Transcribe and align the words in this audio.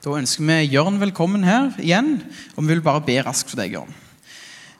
Da 0.00 0.14
ønsker 0.16 0.46
vi 0.48 0.54
Jørn 0.72 0.94
velkommen 0.96 1.42
her 1.44 1.74
igjen, 1.76 2.22
og 2.56 2.64
vi 2.64 2.70
vil 2.70 2.80
bare 2.80 3.02
be 3.04 3.18
raskt 3.20 3.50
for 3.52 3.60
deg, 3.60 3.74
Jørn. 3.74 3.90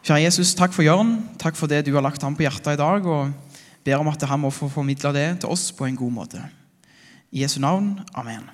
Kjære 0.00 0.22
Jesus, 0.22 0.54
takk 0.56 0.72
for 0.72 0.80
Jørn. 0.80 1.11
Takk 1.36 1.58
for 1.58 1.68
det 1.68 1.82
du 1.84 1.90
har 1.93 2.06
lagt 2.06 2.24
ham 2.24 2.32
på 2.38 2.46
hjertet 2.46 2.72
i 2.72 2.80
dag, 2.80 3.04
og 3.04 3.59
ber 3.84 4.00
om 4.00 4.09
at 4.09 4.25
han 4.25 4.41
må 4.41 4.48
få 4.48 4.70
formidle 4.72 5.12
det 5.12 5.27
til 5.43 5.52
oss 5.52 5.66
på 5.77 5.84
en 5.84 5.98
god 6.00 6.14
måte. 6.22 6.41
I 7.36 7.45
Jesu 7.45 7.61
navn. 7.61 7.98
Amen. 8.16 8.48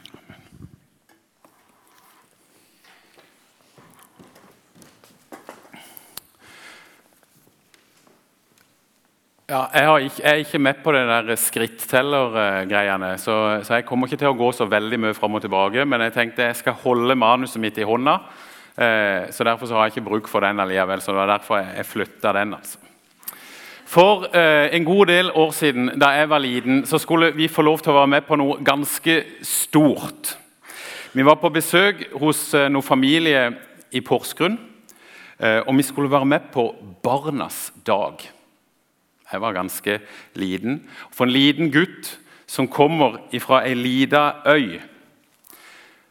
Ja, 9.47 9.61
jeg, 9.71 10.09
ikke, 10.09 10.23
jeg, 10.25 10.31
er 10.31 10.41
ikke 10.43 10.59
med 10.59 10.79
på 10.83 10.91
det 10.91 11.05
der 11.07 11.37
skrittellergreiene, 11.39 13.13
så, 13.23 13.61
så, 13.63 13.77
jeg 13.77 13.85
kommer 13.87 14.09
ikke 14.09 14.19
til 14.19 14.33
å 14.33 14.35
gå 14.35 14.49
så 14.51 14.67
veldig 14.67 14.99
mye 14.99 15.15
fram 15.15 15.39
og 15.39 15.45
tilbake. 15.45 15.85
Men 15.87 16.03
jeg 16.03 16.17
tenkte 16.17 16.49
jeg 16.49 16.59
skal 16.59 16.75
holde 16.81 17.15
manuset 17.15 17.63
mitt 17.63 17.79
i 17.79 17.87
hånda, 17.87 18.17
eh, 18.75 19.31
så 19.31 19.47
derfor 19.47 19.71
så 19.71 19.79
har 19.79 19.87
jeg 19.87 19.95
ikke 19.95 20.09
bruk 20.09 20.33
for 20.33 20.43
den 20.43 20.59
allikevel. 20.65 20.99
Så 20.99 21.15
det 21.15 21.21
var 21.21 21.31
derfor 21.37 21.63
jeg, 21.63 21.87
jeg 21.87 22.35
den. 22.41 22.59
altså. 22.59 22.83
For 23.87 24.27
eh, 24.35 24.75
en 24.75 24.91
god 24.91 25.15
del 25.15 25.31
år 25.31 25.55
siden, 25.55 25.93
da 25.95 26.11
jeg 26.19 26.31
var 26.35 26.43
liten, 26.43 26.83
så 26.83 26.99
skulle 26.99 27.31
vi 27.39 27.47
få 27.47 27.63
lov 27.63 27.79
til 27.79 27.95
å 27.95 28.01
være 28.01 28.15
med 28.19 28.27
på 28.27 28.43
noe 28.43 28.59
ganske 28.67 29.21
stort. 29.47 30.37
Vi 31.15 31.23
var 31.23 31.39
på 31.39 31.55
besøk 31.55 32.09
hos 32.19 32.49
eh, 32.51 32.67
noen 32.67 32.83
familie 32.83 33.53
i 33.95 34.03
Porsgrunn, 34.03 34.59
eh, 35.39 35.61
og 35.63 35.77
vi 35.79 35.87
skulle 35.87 36.11
være 36.11 36.35
med 36.35 36.51
på 36.51 36.73
Barnas 36.99 37.69
dag. 37.87 38.33
Jeg 39.33 39.41
var 39.41 39.53
ganske 39.53 40.01
liten. 40.35 40.83
For 41.11 41.27
en 41.27 41.35
liten 41.35 41.73
gutt 41.75 42.19
som 42.47 42.69
kommer 42.69 43.19
fra 43.43 43.65
ei 43.67 43.75
lita 43.75 44.43
øy, 44.47 44.79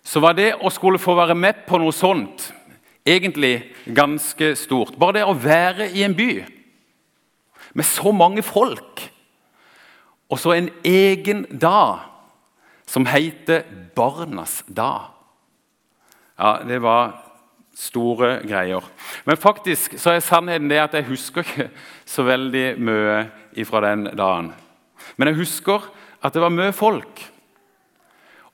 så 0.03 0.21
var 0.21 0.35
det 0.37 0.51
å 0.61 0.69
skulle 0.69 1.01
få 1.01 1.15
være 1.17 1.35
med 1.35 1.63
på 1.67 1.79
noe 1.81 1.95
sånt 1.95 2.51
egentlig 3.05 3.63
ganske 3.95 4.51
stort. 4.59 4.97
Bare 4.99 5.19
det 5.19 5.25
å 5.25 5.37
være 5.37 5.89
i 5.95 6.03
en 6.05 6.15
by 6.17 6.43
med 7.75 7.85
så 7.87 8.11
mange 8.15 8.43
folk, 8.45 9.01
og 10.29 10.39
så 10.39 10.55
en 10.55 10.69
egen 10.85 11.43
dag 11.61 12.05
som 12.87 13.05
heter 13.09 13.65
Barnas 13.95 14.63
dag. 14.67 15.11
Ja, 16.39 16.59
Det 16.67 16.81
var 16.81 17.24
store 17.75 18.39
greier. 18.47 18.83
Men 19.25 19.37
faktisk 19.37 19.97
så 19.99 20.15
er 20.15 20.23
sannheten 20.23 20.69
det 20.71 20.79
at 20.79 20.93
jeg 20.95 21.09
husker 21.09 21.43
ikke 21.43 21.69
så 22.07 22.23
veldig 22.23 22.67
mye 22.79 23.65
fra 23.67 23.81
den 23.89 24.07
dagen. 24.15 24.53
Men 25.17 25.31
jeg 25.31 25.41
husker 25.43 25.89
at 26.23 26.33
det 26.33 26.41
var 26.41 26.53
mye 26.53 26.73
folk. 26.75 27.21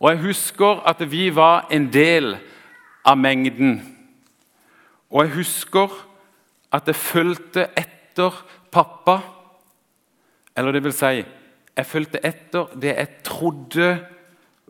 Og 0.01 0.09
jeg 0.09 0.23
husker 0.23 0.81
at 0.89 1.03
vi 1.11 1.29
var 1.35 1.67
en 1.71 1.85
del 1.93 2.33
av 3.05 3.17
mengden. 3.17 3.77
Og 5.11 5.25
jeg 5.25 5.35
husker 5.35 5.93
at 6.73 6.87
jeg 6.89 6.97
fulgte 6.97 7.67
etter 7.77 8.41
pappa. 8.71 9.19
Eller 10.57 10.73
det 10.73 10.83
vil 10.83 10.95
si, 10.95 11.21
jeg 11.77 11.87
fulgte 11.87 12.23
etter 12.25 12.73
det 12.81 12.95
jeg 12.95 13.21
trodde 13.27 13.91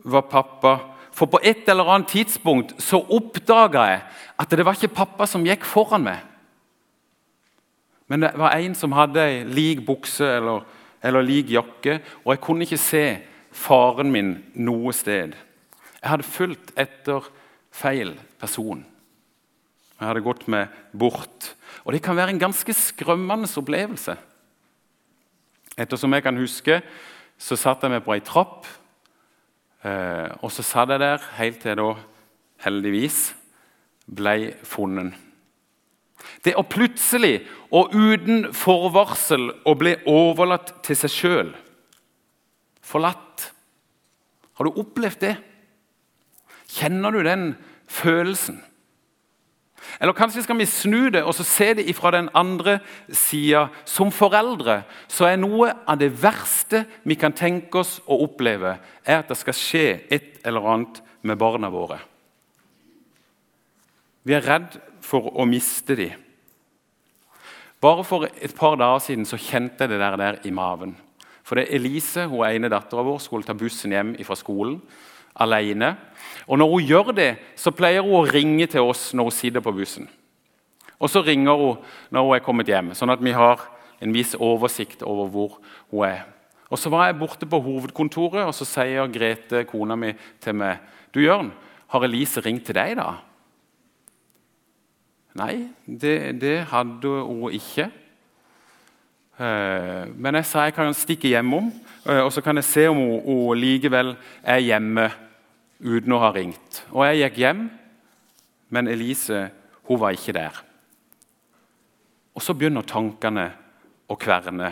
var 0.04 0.28
pappa 0.30 0.76
for 1.12 1.28
på 1.28 1.40
et 1.44 1.68
eller 1.68 1.88
annet 1.92 2.10
tidspunkt 2.12 2.74
så 2.82 3.00
oppdaga 3.12 3.86
jeg 3.90 4.02
at 4.42 4.54
det 4.56 4.64
var 4.64 4.76
ikke 4.76 4.96
pappa 4.96 5.28
som 5.28 5.44
gikk 5.46 5.66
foran 5.68 6.06
meg. 6.06 6.22
Men 8.08 8.24
det 8.26 8.32
var 8.36 8.56
en 8.56 8.74
som 8.76 8.94
hadde 8.96 9.22
ei 9.24 9.42
lik 9.48 9.84
bukse 9.86 10.26
eller, 10.38 10.64
eller 11.04 11.24
lik 11.24 11.52
jakke, 11.52 12.00
og 12.24 12.34
jeg 12.34 12.42
kunne 12.44 12.66
ikke 12.66 12.80
se 12.80 13.04
faren 13.52 14.12
min 14.12 14.34
noe 14.54 14.92
sted. 14.96 15.36
Jeg 16.00 16.10
hadde 16.10 16.26
fulgt 16.26 16.72
etter 16.80 17.28
feil 17.72 18.16
person. 18.40 18.82
Jeg 20.00 20.08
hadde 20.08 20.24
gått 20.24 20.48
meg 20.50 20.72
bort. 20.98 21.52
Og 21.86 21.94
det 21.94 22.02
kan 22.02 22.18
være 22.18 22.34
en 22.34 22.42
ganske 22.42 22.74
skrømmende 22.74 23.48
opplevelse. 23.60 24.16
Ettersom 25.78 26.12
jeg 26.12 26.24
kan 26.26 26.40
huske, 26.40 26.80
så 27.38 27.56
satt 27.56 27.84
jeg 27.84 27.94
meg 27.94 28.04
på 28.04 28.16
ei 28.16 28.24
trapp 28.24 28.66
Eh, 29.82 30.30
og 30.42 30.52
så 30.54 30.62
satt 30.62 30.92
jeg 30.94 31.02
der 31.02 31.28
helt 31.38 31.60
til 31.62 31.72
jeg 31.72 31.80
da 31.80 31.90
heldigvis 32.66 33.20
ble 34.06 34.54
funnet. 34.66 35.14
Det 36.42 36.54
å 36.58 36.64
plutselig 36.66 37.40
og 37.74 37.94
uten 37.94 38.48
forvarsel 38.54 39.48
å 39.66 39.74
bli 39.78 39.96
overlatt 40.10 40.74
til 40.86 40.98
seg 40.98 41.14
sjøl, 41.16 41.52
forlatt 42.82 43.50
Har 44.52 44.68
du 44.68 44.78
opplevd 44.82 45.22
det? 45.22 45.36
Kjenner 46.76 47.10
du 47.10 47.22
den 47.24 47.44
følelsen? 47.88 48.58
Eller 50.00 50.16
kanskje 50.16 50.44
skal 50.44 50.58
vi 50.58 50.66
snu 50.68 51.10
det 51.12 51.22
og 51.26 51.34
se 51.34 51.72
det 51.78 51.86
fra 51.96 52.12
den 52.14 52.28
andre 52.34 52.78
sida. 53.08 53.68
Som 53.84 54.12
foreldre 54.14 54.82
så 55.10 55.28
er 55.28 55.40
noe 55.40 55.72
av 55.86 55.98
det 56.00 56.12
verste 56.22 56.84
vi 57.04 57.16
kan 57.18 57.34
tenke 57.36 57.82
oss 57.82 57.98
å 58.06 58.22
oppleve, 58.24 58.76
er 59.04 59.20
at 59.20 59.30
det 59.30 59.38
skal 59.40 59.56
skje 59.56 59.86
et 60.10 60.42
eller 60.46 60.68
annet 60.74 61.02
med 61.22 61.38
barna 61.38 61.70
våre. 61.72 62.00
Vi 64.22 64.34
er 64.36 64.44
redd 64.46 64.78
for 65.02 65.32
å 65.34 65.46
miste 65.48 65.96
dem. 65.98 66.18
Bare 67.82 68.04
for 68.06 68.28
et 68.30 68.54
par 68.54 68.76
dager 68.78 69.02
siden 69.02 69.26
så 69.26 69.40
kjente 69.40 69.82
jeg 69.82 69.90
det 69.90 69.98
der, 69.98 70.16
der 70.20 70.36
i 70.46 70.52
maven. 70.54 70.94
For 71.42 71.58
det 71.58 71.66
er 71.66 71.80
Elise, 71.80 72.28
hun 72.30 72.44
ene 72.46 72.70
dattera 72.70 73.02
vår, 73.02 73.18
skulle 73.18 73.46
ta 73.46 73.56
bussen 73.58 73.90
hjem 73.90 74.14
fra 74.22 74.38
skolen 74.38 74.78
alene. 75.34 75.96
Og 76.46 76.58
Når 76.58 76.70
hun 76.70 76.82
gjør 76.86 77.12
det, 77.16 77.36
så 77.56 77.70
pleier 77.70 78.02
hun 78.02 78.18
å 78.18 78.26
ringe 78.26 78.66
til 78.66 78.80
oss 78.80 79.12
når 79.14 79.30
hun 79.30 79.36
sitter 79.36 79.64
på 79.64 79.72
bussen. 79.72 80.08
Og 80.98 81.10
så 81.10 81.22
ringer 81.22 81.56
hun 81.58 81.78
når 82.10 82.26
hun 82.26 82.36
er 82.36 82.44
kommet 82.44 82.68
hjem, 82.68 82.92
sånn 82.94 83.10
at 83.10 83.22
vi 83.22 83.34
har 83.34 83.62
en 84.02 84.14
viss 84.14 84.34
oversikt 84.34 85.02
over 85.06 85.30
hvor 85.30 85.58
hun 85.90 86.06
er. 86.06 86.24
Og 86.72 86.78
Så 86.78 86.88
var 86.88 87.06
jeg 87.06 87.18
borte 87.20 87.46
på 87.46 87.60
hovedkontoret, 87.60 88.46
og 88.46 88.54
så 88.56 88.64
sier 88.64 89.10
Grete, 89.12 89.66
kona 89.68 89.96
mi, 89.96 90.14
til 90.40 90.56
meg 90.56 90.78
Du, 91.12 91.20
Jørn, 91.20 91.52
har 91.92 92.04
Elise 92.06 92.40
ringt 92.40 92.64
til 92.64 92.74
deg, 92.74 92.96
da? 92.96 93.18
Nei, 95.36 95.68
det, 95.84 96.40
det 96.40 96.54
hadde 96.70 97.10
hun 97.28 97.52
ikke. 97.52 97.90
Eh, 99.42 100.02
men 100.14 100.38
jeg 100.38 100.46
sa 100.46 100.66
jeg 100.68 100.74
kan 100.76 100.92
stikke 100.94 101.30
hjemom, 101.32 101.70
eh, 102.06 102.20
og 102.22 102.30
så 102.34 102.42
kan 102.44 102.60
jeg 102.60 102.68
se 102.68 102.84
om 102.90 102.98
hun, 103.00 103.22
hun 103.26 103.58
likevel 103.58 104.14
er 104.42 104.62
hjemme 104.62 105.08
uten 105.82 106.14
å 106.14 106.20
ha 106.22 106.30
ringt. 106.34 106.82
Og 106.92 107.06
jeg 107.08 107.24
gikk 107.24 107.40
hjem, 107.42 107.64
men 108.70 108.90
Elise 108.92 109.48
hun 109.88 109.98
var 109.98 110.14
ikke 110.14 110.36
der. 110.36 110.60
Og 112.36 112.44
så 112.44 112.54
begynner 112.54 112.86
tankene 112.86 113.48
å 114.08 114.18
kverne, 114.20 114.70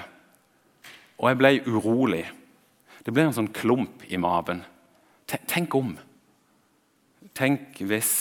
og 1.19 1.29
jeg 1.29 1.41
ble 1.41 1.57
urolig. 1.67 2.25
Det 3.05 3.13
ble 3.13 3.27
en 3.27 3.37
sånn 3.37 3.53
klump 3.53 4.07
i 4.09 4.21
maven. 4.21 4.63
Tenk 5.27 5.75
om. 5.77 5.93
Tenk 7.37 7.83
hvis. 7.85 8.15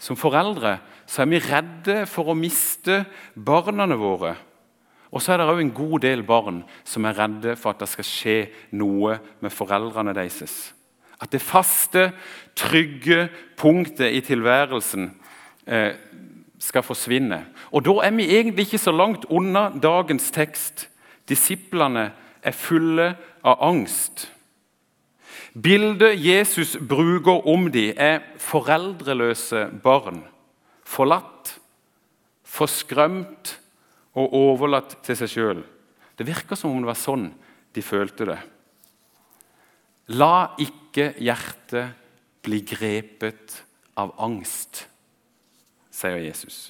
Som 0.00 0.16
foreldre 0.20 0.78
så 1.08 1.22
er 1.24 1.30
vi 1.32 1.40
redde 1.44 2.02
for 2.08 2.32
å 2.32 2.38
miste 2.38 3.02
barna 3.34 3.88
våre. 3.96 4.34
Og 5.14 5.22
så 5.22 5.32
er 5.32 5.38
det 5.38 5.46
òg 5.46 5.60
en 5.62 5.74
god 5.74 6.00
del 6.02 6.24
barn 6.26 6.64
som 6.82 7.06
er 7.06 7.14
redde 7.14 7.54
for 7.56 7.70
at 7.70 7.84
det 7.84 7.88
skal 7.92 8.06
skje 8.08 8.38
noe 8.74 9.20
med 9.44 9.54
foreldrene 9.54 10.14
deres. 10.16 10.74
At 11.22 11.30
det 11.30 11.42
faste, 11.42 12.08
trygge 12.58 13.28
punktet 13.56 14.10
i 14.10 14.20
tilværelsen 14.26 15.12
eh, 15.70 15.94
skal 16.58 16.82
forsvinne. 16.82 17.44
Og 17.70 17.84
Da 17.86 17.94
er 18.02 18.10
vi 18.10 18.26
egentlig 18.26 18.66
ikke 18.66 18.82
så 18.82 18.92
langt 18.92 19.24
unna 19.30 19.70
dagens 19.70 20.30
tekst. 20.34 20.88
Disiplene 21.28 22.10
er 22.42 22.52
fulle 22.52 23.14
av 23.44 23.62
angst. 23.62 24.30
Bildet 25.54 26.18
Jesus 26.18 26.76
bruker 26.88 27.46
om 27.46 27.70
dem, 27.70 27.94
er 27.96 28.20
foreldreløse 28.38 29.68
barn. 29.82 30.24
Forlatt, 30.84 31.60
forskrømt 32.42 33.60
og 34.14 34.36
overlatt 34.38 34.98
til 35.04 35.18
seg 35.18 35.30
sjøl. 35.30 35.62
Det 36.14 36.26
virker 36.26 36.58
som 36.58 36.72
om 36.72 36.82
det 36.82 36.90
var 36.92 36.98
sånn 36.98 37.28
de 37.74 37.82
følte 37.82 38.28
det. 38.28 38.38
La 40.14 40.54
ikke 40.60 41.14
hjertet 41.18 41.94
bli 42.44 42.60
grepet 42.66 43.62
av 43.98 44.12
angst, 44.20 44.84
sier 45.94 46.20
Jesus. 46.20 46.68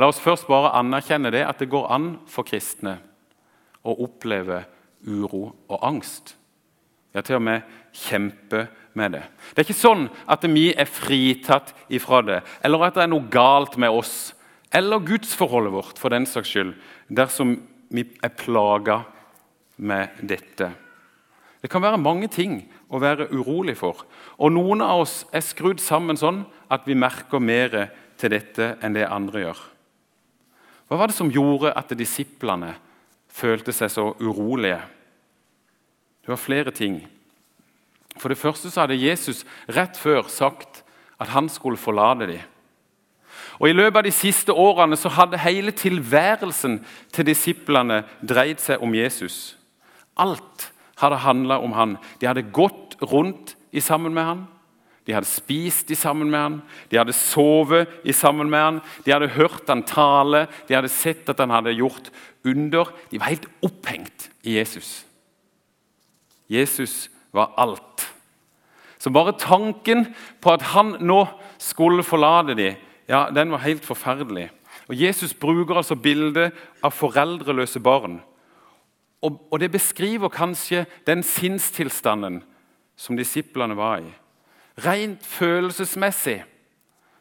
La 0.00 0.08
oss 0.08 0.20
først 0.22 0.48
bare 0.48 0.72
anerkjenne 0.78 1.32
det 1.34 1.44
at 1.44 1.60
det 1.60 1.70
går 1.70 1.90
an 1.92 2.14
for 2.30 2.48
kristne 2.48 2.96
å 3.84 3.94
oppleve 4.06 4.62
uro 5.04 5.50
og 5.68 5.82
angst. 5.84 6.36
Ja, 7.12 7.20
til 7.20 7.36
og 7.36 7.44
med 7.44 7.66
kjempe 7.92 8.66
med 8.96 9.18
det. 9.18 9.26
Det 9.52 9.60
er 9.60 9.66
ikke 9.66 9.76
sånn 9.76 10.06
at 10.30 10.46
vi 10.48 10.70
er 10.72 10.88
fritatt 10.88 11.74
ifra 11.92 12.22
det, 12.24 12.38
eller 12.64 12.86
at 12.86 12.96
det 12.96 13.04
er 13.04 13.12
noe 13.12 13.28
galt 13.32 13.76
med 13.80 13.92
oss 13.92 14.32
eller 14.72 15.04
gudsforholdet 15.04 15.72
vårt, 15.74 15.98
for 16.00 16.12
den 16.12 16.26
saks 16.28 16.48
skyld, 16.48 16.72
dersom 17.12 17.58
vi 17.92 18.06
er 18.24 18.32
plaga 18.36 19.02
med 19.76 20.22
dette. 20.24 20.70
Det 21.62 21.70
kan 21.70 21.84
være 21.84 22.00
mange 22.00 22.26
ting 22.32 22.56
å 22.90 23.00
være 23.02 23.28
urolig 23.30 23.76
for. 23.78 24.02
Og 24.40 24.50
noen 24.54 24.82
av 24.82 25.04
oss 25.04 25.20
er 25.30 25.44
skrudd 25.44 25.80
sammen 25.82 26.18
sånn 26.18 26.42
at 26.72 26.88
vi 26.88 26.96
merker 26.98 27.42
mer 27.42 27.76
til 28.18 28.32
dette 28.32 28.74
enn 28.82 28.96
det 28.96 29.06
andre 29.06 29.44
gjør. 29.44 29.60
Hva 30.88 30.98
var 30.98 31.08
det 31.08 31.16
som 31.16 31.30
gjorde 31.32 31.72
at 31.78 31.92
disiplene 31.96 32.74
følte 33.32 33.72
seg 33.76 33.92
så 33.92 34.08
urolige? 34.20 34.80
Det 36.22 36.32
var 36.32 36.40
flere 36.40 36.74
ting. 36.74 37.00
For 38.18 38.28
det 38.28 38.40
første 38.40 38.70
så 38.70 38.84
hadde 38.84 39.00
Jesus 39.00 39.44
rett 39.72 39.96
før 39.96 40.28
sagt 40.28 40.82
at 41.22 41.32
han 41.32 41.48
skulle 41.50 41.80
forlate 41.80 42.28
dem. 42.28 42.51
Og 43.60 43.68
I 43.68 43.76
løpet 43.76 44.00
av 44.00 44.06
de 44.06 44.14
siste 44.14 44.52
årene 44.52 44.96
så 44.96 45.12
hadde 45.12 45.40
hele 45.42 45.74
tilværelsen 45.76 46.80
til 47.12 47.28
disiplene 47.28 48.02
dreid 48.20 48.62
seg 48.62 48.82
om 48.82 48.94
Jesus. 48.96 49.56
Alt 50.16 50.70
hadde 51.02 51.22
handla 51.24 51.58
om 51.60 51.74
han. 51.76 51.96
De 52.20 52.28
hadde 52.30 52.50
gått 52.54 52.96
rundt 53.02 53.56
i 53.72 53.80
sammen 53.80 54.14
med 54.14 54.28
han. 54.28 54.42
De 55.06 55.14
hadde 55.16 55.26
spist 55.26 55.90
i 55.90 55.98
sammen 55.98 56.30
med 56.30 56.38
han, 56.38 56.58
de 56.90 56.98
hadde 57.00 57.14
sovet 57.16 57.90
i 58.06 58.14
sammen 58.14 58.46
med 58.50 58.60
han, 58.62 58.76
de 59.02 59.10
hadde 59.10 59.32
hørt 59.34 59.66
han 59.66 59.82
tale, 59.82 60.44
de 60.68 60.76
hadde 60.76 60.92
sett 60.94 61.26
at 61.32 61.40
han 61.42 61.50
hadde 61.50 61.74
gjort 61.74 62.12
under. 62.46 62.92
De 63.10 63.18
var 63.18 63.32
helt 63.32 63.48
opphengt 63.66 64.28
i 64.46 64.54
Jesus. 64.60 65.00
Jesus 66.46 67.10
var 67.34 67.50
alt. 67.58 68.06
Så 69.02 69.10
bare 69.10 69.34
tanken 69.34 70.06
på 70.40 70.52
at 70.54 70.62
han 70.70 70.94
nå 71.02 71.24
skulle 71.58 72.06
forlate 72.06 72.54
dem, 72.54 72.78
ja, 73.08 73.26
den 73.34 73.50
var 73.50 73.64
helt 73.64 73.84
forferdelig. 73.84 74.50
Og 74.88 74.96
Jesus 75.00 75.34
bruker 75.34 75.76
altså 75.76 75.94
bildet 75.94 76.52
av 76.82 76.94
foreldreløse 76.94 77.80
barn. 77.80 78.20
Og, 79.22 79.48
og 79.50 79.60
Det 79.60 79.70
beskriver 79.70 80.28
kanskje 80.28 80.86
den 81.06 81.22
sinnstilstanden 81.22 82.42
som 82.96 83.16
disiplene 83.16 83.76
var 83.76 84.02
i. 84.02 84.10
Rent 84.82 85.26
følelsesmessig 85.26 86.42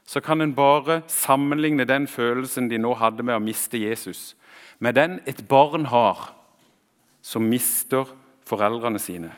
så 0.05 0.19
kan 0.19 0.41
en 0.41 0.55
bare 0.55 1.01
sammenligne 1.07 1.85
den 1.85 2.07
følelsen 2.07 2.69
de 2.69 2.77
nå 2.77 2.93
hadde 2.99 3.23
med 3.23 3.35
å 3.35 3.43
miste 3.43 3.79
Jesus, 3.79 4.35
med 4.79 4.95
den 4.97 5.19
et 5.29 5.47
barn 5.47 5.85
har 5.85 6.33
som 7.21 7.45
mister 7.47 8.09
foreldrene 8.47 8.99
sine. 8.99 9.31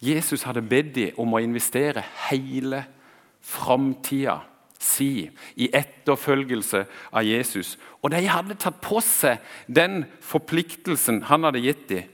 Jesus 0.00 0.42
hadde 0.42 0.62
bedt 0.62 0.94
dem 0.94 1.18
om 1.20 1.34
å 1.34 1.40
investere 1.42 2.04
hele 2.28 2.84
framtida 3.40 4.40
si 4.80 5.28
i 5.60 5.68
etterfølgelse 5.76 6.86
av 7.12 7.26
Jesus. 7.26 7.76
Og 8.00 8.14
de 8.14 8.22
hadde 8.24 8.56
tatt 8.58 8.80
på 8.80 9.02
seg 9.04 9.42
den 9.68 10.06
forpliktelsen 10.24 11.26
han 11.28 11.44
hadde 11.44 11.62
gitt 11.64 11.86
dem. 11.90 12.08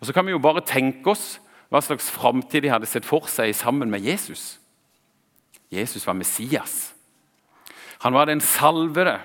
Og 0.00 0.06
Så 0.06 0.12
kan 0.12 0.26
vi 0.26 0.34
jo 0.34 0.42
bare 0.42 0.64
tenke 0.66 1.10
oss 1.10 1.38
hva 1.70 1.80
slags 1.82 2.10
framtid 2.10 2.64
de 2.64 2.72
hadde 2.72 2.88
sett 2.90 3.06
for 3.06 3.26
seg 3.30 3.54
sammen 3.54 3.90
med 3.90 4.02
Jesus. 4.02 4.58
Jesus 5.72 6.06
var 6.06 6.18
Messias. 6.18 6.92
Han 8.02 8.14
var 8.14 8.26
den 8.26 8.40
salvede. 8.40 9.20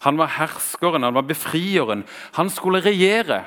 Han 0.00 0.18
var 0.18 0.32
herskeren, 0.38 1.02
han 1.02 1.14
var 1.14 1.26
befrieren. 1.26 2.04
Han 2.32 2.50
skulle 2.50 2.80
regjere. 2.80 3.44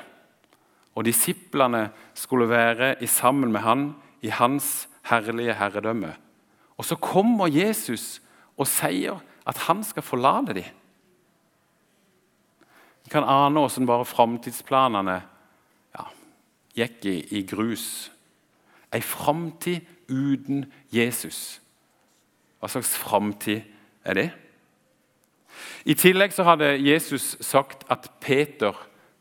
Og 0.96 1.06
disiplene 1.06 1.90
skulle 2.14 2.50
være 2.50 2.96
i 3.04 3.08
sammen 3.08 3.52
med 3.52 3.62
han 3.62 3.86
i 4.22 4.30
hans 4.30 4.88
herlige 5.08 5.54
herredømme. 5.54 6.16
Og 6.78 6.86
så 6.86 6.96
kommer 6.96 7.48
Jesus 7.48 8.22
og 8.62 8.70
sier 8.70 9.20
at 9.48 9.66
han 9.68 9.82
skal 9.86 10.06
forlate 10.06 10.56
dem. 10.58 10.70
Vi 13.02 13.10
kan 13.14 13.26
ane 13.28 13.64
åssen 13.66 13.88
bare 13.90 14.06
framtidsplanene 14.08 15.18
ja, 15.98 16.06
gikk 16.78 17.08
i, 17.10 17.18
i 17.40 17.42
grus. 17.50 18.12
Ei 18.94 19.02
framtid 19.02 19.88
uten 20.12 20.66
Jesus. 20.94 21.60
Hva 22.62 22.70
slags 22.70 22.94
framtid 23.00 23.66
er 24.06 24.18
det? 24.18 24.30
I 25.86 25.96
tillegg 25.98 26.34
så 26.36 26.46
hadde 26.46 26.76
Jesus 26.78 27.34
sagt 27.44 27.84
at 27.92 28.08
Peter 28.22 28.78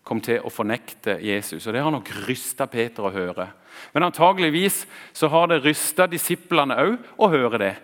kom 0.06 0.20
til 0.24 0.42
å 0.44 0.52
fornekte 0.52 1.18
Jesus. 1.22 1.66
og 1.66 1.74
Det 1.74 1.82
har 1.82 1.92
nok 1.94 2.10
rysta 2.26 2.66
Peter 2.70 3.06
å 3.06 3.14
høre. 3.14 3.46
Men 3.94 4.08
antageligvis 4.08 4.82
så 5.16 5.30
har 5.32 5.48
det 5.48 5.62
rysta 5.64 6.08
disiplene 6.10 6.76
òg 6.82 6.96
å 7.16 7.30
høre 7.32 7.60
det. 7.62 7.74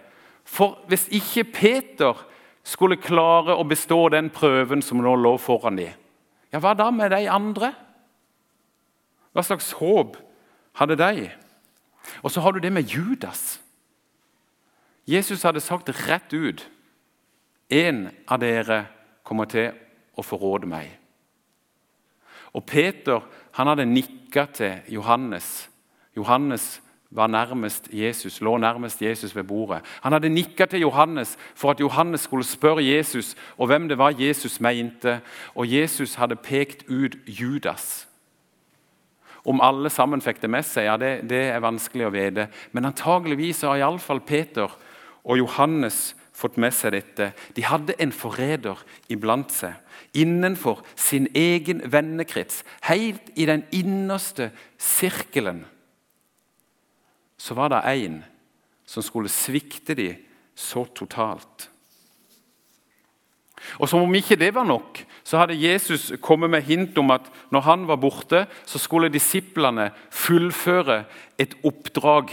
For 0.47 0.79
hvis 0.89 1.09
ikke 1.15 1.45
Peter 1.51 2.23
skulle 2.67 2.99
klare 3.03 3.57
å 3.59 3.67
bestå 3.67 4.07
den 4.15 4.31
prøven 4.35 4.83
som 4.83 5.03
nå 5.03 5.17
lå 5.19 5.35
foran 5.43 5.79
dem, 5.79 5.95
ja, 6.53 6.61
hva 6.63 6.77
da 6.79 6.87
med 6.95 7.11
de 7.13 7.27
andre? 7.29 7.73
Hva 9.35 9.43
slags 9.45 9.73
håp 9.77 10.17
hadde 10.79 10.97
de? 10.97 11.27
Og 12.23 12.31
så 12.31 12.41
har 12.41 12.55
du 12.55 12.63
det 12.63 12.71
med 12.73 12.89
Judas. 12.89 13.59
Jesus 15.07 15.43
hadde 15.43 15.61
sagt 15.61 15.91
rett 16.07 16.33
ut 16.33 16.63
en 17.69 18.07
av 18.31 18.41
dere 18.41 18.85
kommer 19.27 19.51
til 19.51 19.75
å 20.17 20.25
forråde 20.25 20.71
meg. 20.71 20.89
Og 22.57 22.65
Peter 22.65 23.27
han 23.59 23.71
hadde 23.71 23.89
nikka 23.91 24.47
til 24.55 24.95
Johannes. 24.95 25.69
Johannes 26.17 26.77
var 27.11 27.27
nærmest 27.27 27.89
Jesus, 27.93 28.41
lå 28.41 28.57
nærmest 28.57 29.03
Jesus 29.03 29.37
ved 29.37 29.45
bordet. 29.45 29.83
Han 30.03 30.13
hadde 30.13 30.29
nikka 30.29 30.67
til 30.67 30.81
Johannes 30.81 31.37
for 31.55 31.71
at 31.71 31.81
Johannes 31.81 32.21
skulle 32.21 32.45
spørre 32.45 32.85
Jesus 32.85 33.35
og 33.57 33.67
hvem 33.67 33.89
det 33.89 33.99
var 33.99 34.15
Jesus 34.19 34.61
mente. 34.61 35.21
Og 35.55 35.73
Jesus 35.73 36.15
hadde 36.15 36.37
pekt 36.37 36.85
ut 36.89 37.17
Judas. 37.27 38.09
Om 39.47 39.61
alle 39.63 39.91
sammen 39.91 40.23
fikk 40.23 40.43
det 40.43 40.51
med 40.51 40.67
seg, 40.67 40.89
ja, 40.89 40.97
det, 40.99 41.31
det 41.31 41.45
er 41.55 41.63
vanskelig 41.63 42.09
å 42.09 42.15
vite. 42.15 42.49
Men 42.75 42.89
antageligvis 42.91 43.63
har 43.63 43.79
iallfall 43.79 44.21
Peter 44.27 44.73
og 45.23 45.39
Johannes 45.39 46.17
fått 46.35 46.59
med 46.59 46.75
seg 46.75 46.97
dette. 46.97 47.31
De 47.55 47.63
hadde 47.65 47.95
en 48.03 48.13
forræder 48.13 48.83
iblant 49.09 49.55
seg, 49.55 49.79
innenfor 50.19 50.83
sin 50.99 51.31
egen 51.39 51.85
vennekrets, 51.93 52.65
helt 52.91 53.31
i 53.39 53.47
den 53.47 53.63
innerste 53.71 54.51
sirkelen 54.83 55.63
så 57.37 57.55
var 57.55 57.73
det 57.73 57.85
en 57.93 58.21
som 58.87 59.05
skulle 59.05 59.33
svikte 59.33 59.95
dem 59.95 60.23
så 60.57 60.87
totalt. 60.95 61.69
Og 63.81 63.89
Som 63.89 64.05
om 64.05 64.15
ikke 64.15 64.37
det 64.37 64.55
var 64.55 64.65
nok, 64.65 65.01
så 65.25 65.39
hadde 65.39 65.59
Jesus 65.59 66.13
kommet 66.23 66.51
med 66.51 66.63
hint 66.63 66.99
om 66.99 67.11
at 67.11 67.25
når 67.51 67.61
han 67.61 67.87
var 67.89 67.97
borte, 67.97 68.47
så 68.65 68.79
skulle 68.79 69.13
disiplene 69.13 69.91
fullføre 70.11 71.05
et 71.39 71.57
oppdrag. 71.65 72.31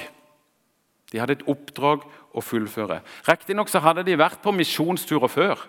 De 1.11 1.19
hadde 1.19 1.39
et 1.39 1.47
oppdrag 1.47 2.03
å 2.33 2.41
fullføre. 2.41 3.01
Riktignok 3.27 3.71
hadde 3.71 4.03
de 4.03 4.17
vært 4.19 4.43
på 4.43 4.51
misjonsturer 4.51 5.31
før. 5.31 5.67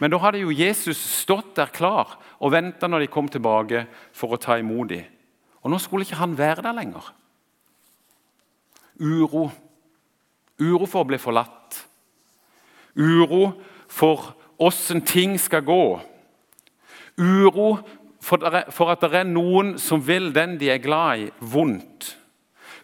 Men 0.00 0.10
da 0.10 0.18
hadde 0.18 0.42
jo 0.42 0.52
Jesus 0.52 0.98
stått 0.98 1.54
der 1.56 1.70
klar 1.72 2.18
og 2.40 2.52
venta 2.52 2.88
når 2.90 3.04
de 3.04 3.12
kom 3.12 3.28
tilbake 3.30 3.86
for 4.12 4.34
å 4.34 4.40
ta 4.40 4.58
imot 4.58 4.90
dem. 4.90 5.06
Og 5.64 5.70
nå 5.70 5.78
skulle 5.80 6.04
ikke 6.04 6.20
han 6.20 6.36
være 6.36 6.66
der 6.66 6.76
lenger 6.76 7.14
uro. 9.00 9.48
Uro 10.60 10.86
for 10.86 11.02
å 11.02 11.08
bli 11.08 11.18
forlatt. 11.18 11.80
Uro 12.94 13.54
for 13.90 14.34
åssen 14.62 15.02
ting 15.06 15.38
skal 15.40 15.64
gå. 15.66 15.84
Uro 17.18 17.78
for 18.24 18.90
at 18.90 19.02
det 19.04 19.20
er 19.20 19.28
noen 19.28 19.74
som 19.78 20.02
vil 20.02 20.30
den 20.34 20.56
de 20.58 20.70
er 20.72 20.82
glad 20.82 21.26
i, 21.26 21.30
vondt. 21.40 22.14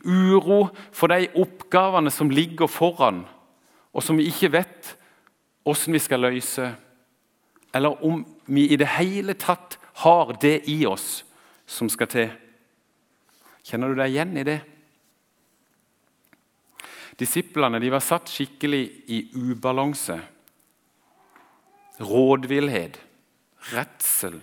Uro 0.05 0.69
for 0.97 1.13
de 1.13 1.29
oppgavene 1.41 2.13
som 2.13 2.31
ligger 2.33 2.71
foran, 2.71 3.25
og 3.93 4.05
som 4.05 4.19
vi 4.21 4.29
ikke 4.31 4.53
vet 4.55 4.95
åssen 5.69 5.95
vi 5.95 6.03
skal 6.03 6.25
løse. 6.25 6.71
Eller 7.75 8.05
om 8.05 8.23
vi 8.47 8.67
i 8.71 8.79
det 8.81 8.89
hele 8.99 9.35
tatt 9.39 9.79
har 10.03 10.35
det 10.43 10.63
i 10.71 10.83
oss 10.89 11.23
som 11.67 11.91
skal 11.93 12.11
til. 12.11 12.31
Kjenner 13.67 13.93
du 13.93 14.01
deg 14.01 14.15
igjen 14.15 14.37
i 14.41 14.47
det? 14.47 14.61
Disiplene 17.21 17.81
de 17.83 17.91
var 17.93 18.01
satt 18.01 18.31
skikkelig 18.33 18.85
i 19.13 19.21
ubalanse. 19.37 20.17
Rådvillhet, 22.01 22.97
redsel, 23.75 24.39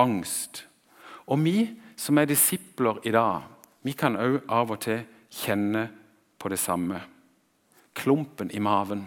angst. 0.00 0.64
Og 1.28 1.42
vi 1.44 1.56
som 2.00 2.18
er 2.18 2.30
disipler 2.30 3.02
i 3.04 3.12
dag, 3.12 3.44
vi 3.84 3.92
kan 3.98 4.16
òg 4.16 4.40
av 4.48 4.72
og 4.72 4.80
til 4.86 5.02
kjenne 5.32 5.88
på 6.40 6.48
det 6.48 6.60
samme. 6.62 7.02
Klumpen 7.92 8.48
i 8.56 8.62
maven. 8.62 9.04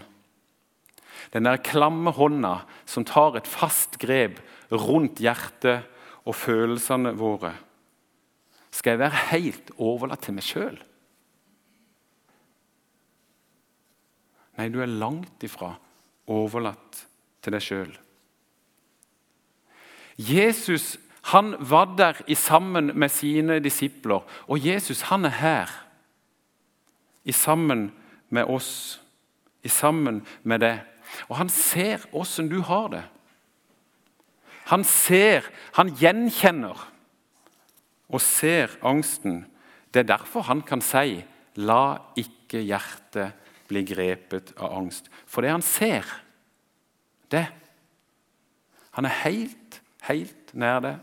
Den 1.34 1.48
der 1.48 1.64
klamme 1.64 2.14
hånda 2.14 2.60
som 2.86 3.06
tar 3.08 3.40
et 3.40 3.50
fast 3.50 3.98
grep 3.98 4.38
rundt 4.70 5.22
hjertet 5.24 5.88
og 6.26 6.38
følelsene 6.38 7.16
våre. 7.18 7.56
Skal 8.70 8.96
jeg 8.96 9.06
være 9.08 9.24
helt 9.32 9.72
overlatt 9.82 10.26
til 10.28 10.38
meg 10.38 10.46
sjøl? 10.46 10.78
Nei, 14.56 14.70
du 14.72 14.82
er 14.82 14.92
langt 14.92 15.44
ifra 15.44 15.74
overlatt 16.32 17.06
til 17.44 17.56
deg 17.56 17.64
sjøl. 17.64 17.96
Jesus 20.16 20.96
Han 21.34 21.56
var 21.58 21.96
der 21.98 22.20
i 22.30 22.36
sammen 22.38 22.92
med 22.94 23.10
sine 23.10 23.58
disipler. 23.60 24.22
Og 24.48 24.62
Jesus 24.62 25.02
han 25.10 25.26
er 25.26 25.34
her, 25.40 25.72
i 27.26 27.32
sammen 27.32 27.88
med 28.30 28.46
oss, 28.46 29.02
i 29.64 29.68
sammen 29.68 30.22
med 30.44 30.62
deg. 30.62 30.84
Og 31.30 31.40
han 31.40 31.50
ser 31.50 32.06
åssen 32.14 32.50
du 32.50 32.60
har 32.62 32.92
det. 32.94 33.02
Han 34.70 34.84
ser, 34.84 35.50
han 35.74 35.90
gjenkjenner 35.98 36.78
og 38.10 38.22
ser 38.22 38.78
angsten. 38.86 39.48
Det 39.94 40.04
er 40.04 40.12
derfor 40.18 40.46
han 40.46 40.62
kan 40.62 40.82
si 40.82 41.26
'la 41.56 41.98
ikke 42.16 42.62
hjertet 42.62 43.34
bli 43.68 43.84
grepet 43.84 44.54
av 44.58 44.72
angst'. 44.78 45.10
For 45.26 45.42
det 45.42 45.52
han 45.52 45.62
ser, 45.62 46.06
det 47.32 47.48
Han 48.96 49.06
er 49.06 49.10
helt, 49.26 49.82
helt 50.08 50.54
nær 50.54 50.80
det, 50.80 51.00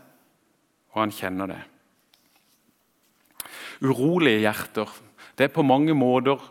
og 0.93 1.01
han 1.01 1.11
kjenner 1.11 1.45
det. 1.45 1.61
Urolige 3.81 4.39
hjerter 4.39 4.89
det 5.37 5.43
er 5.43 5.53
på 5.53 5.65
mange 5.65 5.93
måter 5.93 6.41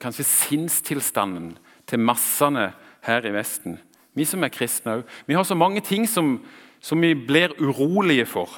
kanskje 0.00 0.24
sinnstilstanden 0.24 1.54
til 1.88 2.02
massene 2.02 2.72
her 3.06 3.24
i 3.26 3.32
Vesten. 3.34 3.78
Vi 4.14 4.26
som 4.28 4.44
er 4.44 4.52
kristne 4.52 4.98
òg. 4.98 5.06
Vi 5.26 5.34
har 5.34 5.46
så 5.48 5.56
mange 5.56 5.80
ting 5.80 6.04
som, 6.08 6.36
som, 6.80 7.00
vi 7.00 7.14
blir 7.14 7.54
urolige 7.60 8.26
for. 8.26 8.50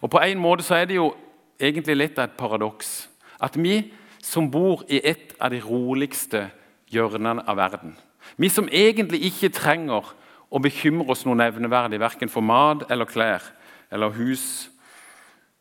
Og 0.00 0.10
På 0.10 0.22
en 0.24 0.40
måte 0.40 0.64
så 0.64 0.74
er 0.80 0.88
det 0.88 0.96
jo 0.96 1.14
egentlig 1.60 1.96
litt 1.96 2.18
av 2.18 2.30
et 2.30 2.38
paradoks 2.38 3.08
at 3.40 3.56
vi 3.60 3.92
som 4.26 4.50
bor 4.50 4.82
i 4.90 4.98
et 5.06 5.34
av 5.38 5.52
de 5.54 5.60
roligste 5.62 6.48
hjørnene 6.90 7.44
av 7.46 7.58
verden, 7.58 7.94
vi 8.36 8.50
som 8.50 8.66
egentlig 8.74 9.22
ikke 9.28 9.52
trenger 9.54 10.08
å 10.50 10.62
bekymre 10.62 11.12
oss 11.14 11.22
noe 11.26 11.38
nevneverdig, 11.38 12.00
verken 12.02 12.30
for 12.32 12.42
mat 12.42 12.86
eller 12.90 13.08
klær 13.08 13.44
eller 13.90 14.14
hus, 14.18 14.66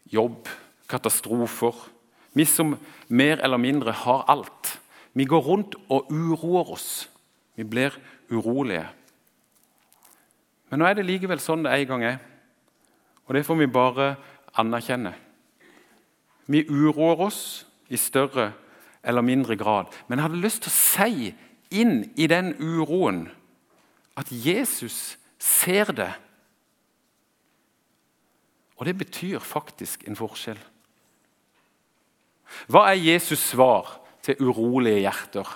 jobb, 0.09 0.49
katastrofer 0.89 1.75
Vi 2.35 2.43
som 2.45 2.73
mer 3.07 3.39
eller 3.39 3.57
mindre 3.57 3.93
har 3.95 4.25
alt. 4.27 4.73
Vi 5.13 5.23
går 5.23 5.39
rundt 5.39 5.75
og 5.87 6.09
uroer 6.11 6.71
oss. 6.73 7.09
Vi 7.55 7.63
blir 7.63 7.95
urolige. 8.27 8.89
Men 10.69 10.81
nå 10.81 10.89
er 10.89 10.97
det 10.97 11.05
likevel 11.07 11.39
sånn 11.39 11.63
det 11.63 11.71
en 11.71 11.87
gang 11.87 12.03
er, 12.03 12.17
og 13.23 13.37
det 13.37 13.45
får 13.47 13.59
vi 13.61 13.69
bare 13.71 14.09
anerkjenne. 14.59 15.13
Vi 16.51 16.65
uroer 16.67 17.23
oss 17.29 17.63
i 17.89 17.97
større 17.97 18.53
eller 19.03 19.21
mindre 19.21 19.55
grad, 19.55 19.91
men 20.07 20.17
jeg 20.17 20.27
hadde 20.27 20.41
lyst 20.41 20.63
til 20.65 20.71
å 20.71 20.75
si 20.75 21.33
inn 21.75 21.97
i 22.17 22.27
den 22.29 22.53
uroen 22.59 23.27
at 24.17 24.31
Jesus 24.31 25.17
ser 25.39 25.91
det. 25.93 26.11
Og 28.75 28.87
det 28.87 28.97
betyr 28.97 29.39
faktisk 29.39 30.07
en 30.07 30.17
forskjell. 30.19 30.59
Hva 32.71 32.87
er 32.91 33.01
Jesus' 33.01 33.51
svar 33.51 33.99
til 34.23 34.39
urolige 34.39 35.03
hjerter? 35.03 35.47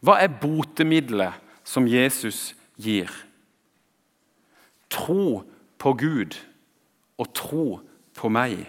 Hva 0.00 0.16
er 0.20 0.32
botemiddelet 0.40 1.36
som 1.64 1.88
Jesus 1.88 2.54
gir? 2.80 3.10
Tro 4.90 5.42
på 5.78 5.92
Gud 5.94 6.36
og 7.20 7.34
tro 7.36 7.64
på 8.16 8.30
meg, 8.32 8.64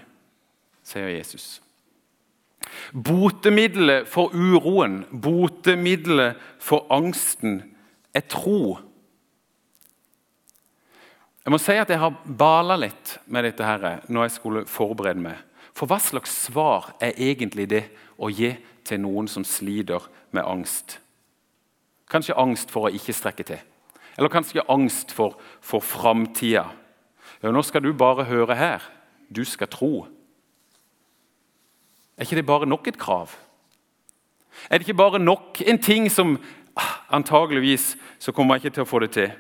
sier 0.83 1.10
Jesus. 1.15 1.62
Botemiddelet 2.93 4.07
for 4.09 4.33
uroen, 4.33 5.03
botemiddelet 5.11 6.39
for 6.59 6.88
angsten, 6.93 7.61
er 8.13 8.25
tro. 8.27 8.79
Jeg 11.41 11.53
må 11.53 11.57
si 11.61 11.73
at 11.79 11.89
jeg 11.89 12.01
har 12.01 12.19
bala 12.25 12.75
litt 12.77 13.15
med 13.25 13.47
dette 13.47 13.65
her 13.65 14.03
når 14.11 14.27
jeg 14.27 14.35
skulle 14.35 14.65
forberede 14.69 15.23
meg. 15.23 15.39
For 15.73 15.89
hva 15.89 15.97
slags 16.03 16.33
svar 16.47 16.91
er 17.01 17.17
egentlig 17.17 17.69
det 17.71 17.85
å 18.21 18.29
gi 18.29 18.51
til 18.85 19.01
noen 19.01 19.29
som 19.31 19.45
sliter 19.47 20.05
med 20.35 20.45
angst? 20.45 21.00
Kanskje 22.11 22.38
angst 22.38 22.73
for 22.73 22.88
å 22.89 22.93
ikke 22.93 23.15
strekke 23.15 23.45
til. 23.47 23.61
Eller 24.19 24.29
kanskje 24.29 24.65
angst 24.69 25.13
for, 25.15 25.38
for 25.63 25.81
framtida. 25.81 26.67
Ja, 27.41 27.50
nå 27.50 27.63
skal 27.65 27.85
du 27.85 27.93
bare 27.97 28.27
høre 28.29 28.57
her. 28.59 28.83
Du 29.31 29.41
skal 29.47 29.71
tro. 29.71 30.05
Er 32.21 32.25
ikke 32.25 32.35
det 32.35 32.45
bare 32.45 32.65
nok 32.69 32.87
et 32.87 32.97
krav? 33.01 33.29
Er 34.69 34.77
det 34.77 34.87
ikke 34.87 34.93
bare 34.93 35.19
nok 35.19 35.61
en 35.65 35.79
ting 35.81 36.11
som 36.11 36.35
ah, 36.77 37.15
antageligvis 37.17 37.97
så 38.19 38.31
kommer 38.31 38.55
jeg 38.55 38.65
ikke 38.65 38.75
til 38.75 38.83
å 38.83 38.89
få 38.91 38.99
det 39.01 39.07
til? 39.15 39.31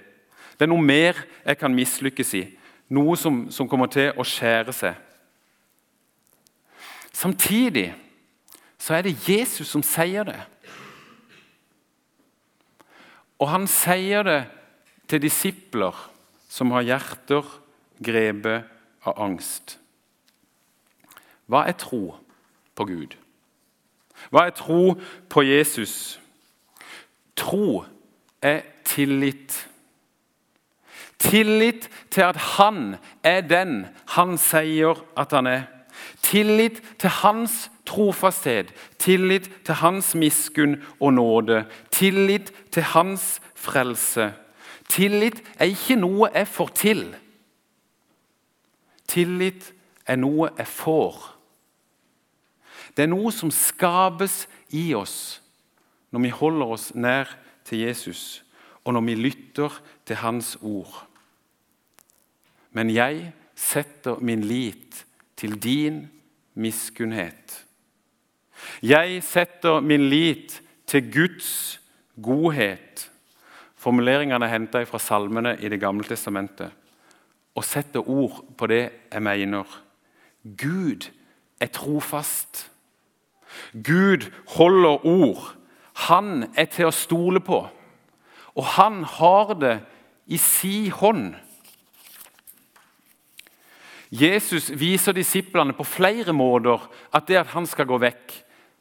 Det 0.57 0.65
er 0.65 0.71
noe 0.71 0.81
mer 0.81 1.19
jeg 1.45 1.59
kan 1.61 1.75
mislykkes 1.77 2.33
i. 2.39 2.41
Noe 2.89 3.13
som, 3.21 3.43
som 3.53 3.69
kommer 3.69 3.85
til 3.85 4.09
å 4.17 4.25
skjære 4.25 4.73
seg. 4.73 4.97
Samtidig 7.13 7.91
så 8.81 8.97
er 8.97 9.05
det 9.05 9.29
Jesus 9.29 9.69
som 9.69 9.85
sier 9.85 10.25
det. 10.25 10.39
Og 13.37 13.45
han 13.53 13.69
sier 13.69 14.25
det 14.25 14.39
til 15.05 15.21
disipler 15.21 16.01
som 16.49 16.73
har 16.73 16.89
hjerter 16.89 17.45
grepet 18.01 18.65
av 19.05 19.21
angst. 19.29 19.77
Hva 21.45 21.67
er 21.69 21.77
tro 21.77 22.17
på 22.81 22.89
Gud? 22.89 23.17
Hva 24.33 24.47
er 24.49 24.55
tro 24.57 24.95
på 25.29 25.43
Jesus? 25.45 26.19
Tro 27.37 27.83
er 28.41 28.61
tillit. 28.85 29.67
Tillit 31.21 31.89
til 32.11 32.25
at 32.25 32.39
han 32.57 32.95
er 33.23 33.41
den 33.45 33.85
han 34.15 34.37
sier 34.41 34.97
at 35.17 35.33
han 35.37 35.49
er. 35.49 35.67
Tillit 36.25 36.81
til 36.99 37.09
hans 37.21 37.67
trofasthet, 37.85 38.71
tillit 38.97 39.49
til 39.65 39.77
hans 39.81 40.13
miskunn 40.15 40.79
og 40.99 41.13
nåde, 41.13 41.65
tillit 41.91 42.53
til 42.71 42.83
hans 42.93 43.41
frelse. 43.55 44.31
Tillit 44.89 45.43
er 45.59 45.69
ikke 45.69 45.99
noe 45.99 46.31
jeg 46.33 46.47
får 46.47 46.73
til. 46.77 47.03
Tillit 49.07 49.69
er 50.07 50.17
noe 50.21 50.49
jeg 50.57 50.67
får. 50.67 51.40
Det 52.95 53.05
er 53.05 53.11
noe 53.11 53.31
som 53.35 53.51
skapes 53.53 54.45
i 54.75 54.91
oss 54.97 55.39
når 56.11 56.25
vi 56.25 56.33
holder 56.35 56.73
oss 56.75 56.89
nær 56.95 57.29
til 57.63 57.85
Jesus, 57.85 58.43
og 58.83 58.93
når 58.97 59.05
vi 59.07 59.15
lytter 59.15 59.77
til 60.05 60.19
Hans 60.19 60.57
ord. 60.61 61.05
Men 62.75 62.91
jeg 62.91 63.31
setter 63.55 64.19
min 64.19 64.43
lit 64.43 65.05
til 65.39 65.55
din 65.55 66.03
miskunnhet. 66.53 67.65
Jeg 68.83 69.21
setter 69.23 69.79
min 69.79 70.09
lit 70.09 70.59
til 70.87 71.07
Guds 71.13 71.79
godhet. 72.21 73.07
Formuleringene 73.75 74.45
er 74.45 74.53
henta 74.53 74.83
fra 74.85 74.99
salmene 74.99 75.55
i 75.59 75.69
Det 75.69 75.79
gamle 75.79 76.03
testamentet. 76.03 76.71
Og 77.55 77.63
setter 77.65 78.09
ord 78.09 78.43
på 78.57 78.67
det 78.67 78.83
jeg 79.11 79.23
mener. 79.23 79.65
Gud 80.43 81.09
er 81.59 81.67
trofast. 81.67 82.67
Gud 83.73 84.29
holder 84.55 85.05
ord. 85.05 85.55
Han 86.07 86.49
er 86.55 86.69
til 86.71 86.89
å 86.89 86.95
stole 86.95 87.41
på. 87.43 87.63
Og 88.55 88.65
han 88.75 89.03
har 89.07 89.55
det 89.59 89.77
i 90.31 90.39
si 90.39 90.89
hånd. 90.89 91.33
Jesus 94.11 94.67
viser 94.75 95.15
disiplene 95.15 95.73
på 95.75 95.87
flere 95.87 96.33
måter 96.35 96.83
at 97.15 97.29
det 97.29 97.39
at 97.39 97.53
han 97.53 97.67
skal 97.67 97.87
gå 97.87 97.99
vekk, 98.01 98.33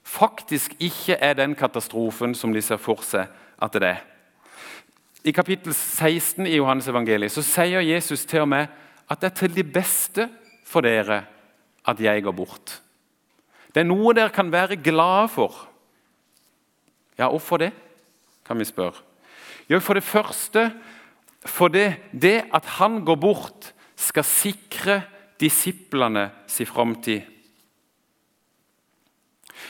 faktisk 0.03 0.75
ikke 0.83 1.21
er 1.23 1.37
den 1.39 1.55
katastrofen 1.55 2.35
som 2.35 2.55
de 2.55 2.63
ser 2.65 2.81
for 2.83 3.05
seg 3.07 3.31
at 3.63 3.77
det 3.79 3.93
er. 3.93 4.01
I 5.23 5.35
kapittel 5.37 5.75
16 5.77 6.49
i 6.49 6.57
Johannes 6.57 6.89
evangeliet 6.89 7.31
så 7.35 7.45
sier 7.47 7.85
Jesus 7.85 8.25
til 8.27 8.43
og 8.43 8.51
med 8.57 8.71
at 9.11 9.21
det 9.21 9.31
er 9.31 9.37
til 9.43 9.55
det 9.55 9.67
beste 9.71 10.27
for 10.67 10.83
dere 10.87 11.23
at 11.87 12.01
jeg 12.01 12.25
går 12.25 12.35
bort. 12.35 12.81
Det 13.75 13.83
er 13.83 13.89
noe 13.89 14.15
dere 14.17 14.33
kan 14.35 14.51
være 14.53 14.81
glade 14.83 15.29
for. 15.31 15.69
Ja, 17.19 17.29
hvorfor 17.29 17.61
det, 17.63 17.73
kan 18.47 18.59
vi 18.59 18.65
spørre. 18.65 19.03
Jo, 19.71 19.79
for 19.81 19.95
det 19.95 20.03
første 20.03 20.71
fordi 21.47 21.87
det 22.13 22.45
at 22.53 22.67
han 22.67 23.05
går 23.05 23.17
bort, 23.17 23.73
skal 23.97 24.25
sikre 24.25 25.03
disiplene 25.41 26.31
sin 26.47 26.67
framtid. 26.67 27.21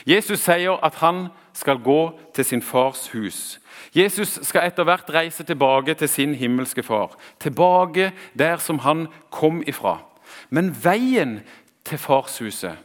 Jesus 0.07 0.39
sier 0.39 0.79
at 0.83 0.95
han 0.99 1.27
skal 1.53 1.79
gå 1.83 2.19
til 2.35 2.45
sin 2.45 2.61
fars 2.61 3.07
hus. 3.13 3.59
Jesus 3.95 4.39
skal 4.41 4.67
etter 4.67 4.83
hvert 4.87 5.09
reise 5.13 5.43
tilbake 5.43 5.93
til 5.93 6.09
sin 6.09 6.35
himmelske 6.35 6.83
far. 6.83 7.15
Tilbake 7.39 8.11
der 8.39 8.57
som 8.57 8.79
han 8.79 9.07
kom 9.31 9.63
ifra. 9.67 9.99
Men 10.49 10.71
veien 10.83 11.41
til 11.85 11.97
farshuset 11.97 12.77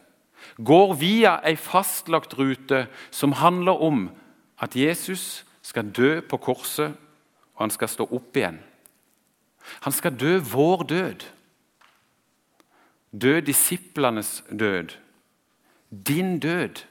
går 0.64 0.94
via 0.94 1.36
ei 1.44 1.56
fastlagt 1.56 2.38
rute 2.38 2.86
som 3.10 3.32
handler 3.32 3.82
om 3.82 4.08
at 4.62 4.76
Jesus 4.76 5.44
skal 5.62 5.90
dø 5.90 6.20
på 6.20 6.36
korset, 6.36 6.94
og 7.54 7.64
han 7.66 7.70
skal 7.70 7.88
stå 7.88 8.06
opp 8.12 8.36
igjen. 8.36 8.60
Han 9.84 9.92
skal 9.92 10.14
dø 10.16 10.38
vår 10.38 10.82
død. 10.88 11.25
Dø 13.12 13.40
disiplenes 13.40 14.44
død. 14.50 14.94
Din 15.90 16.38
død 16.38 16.84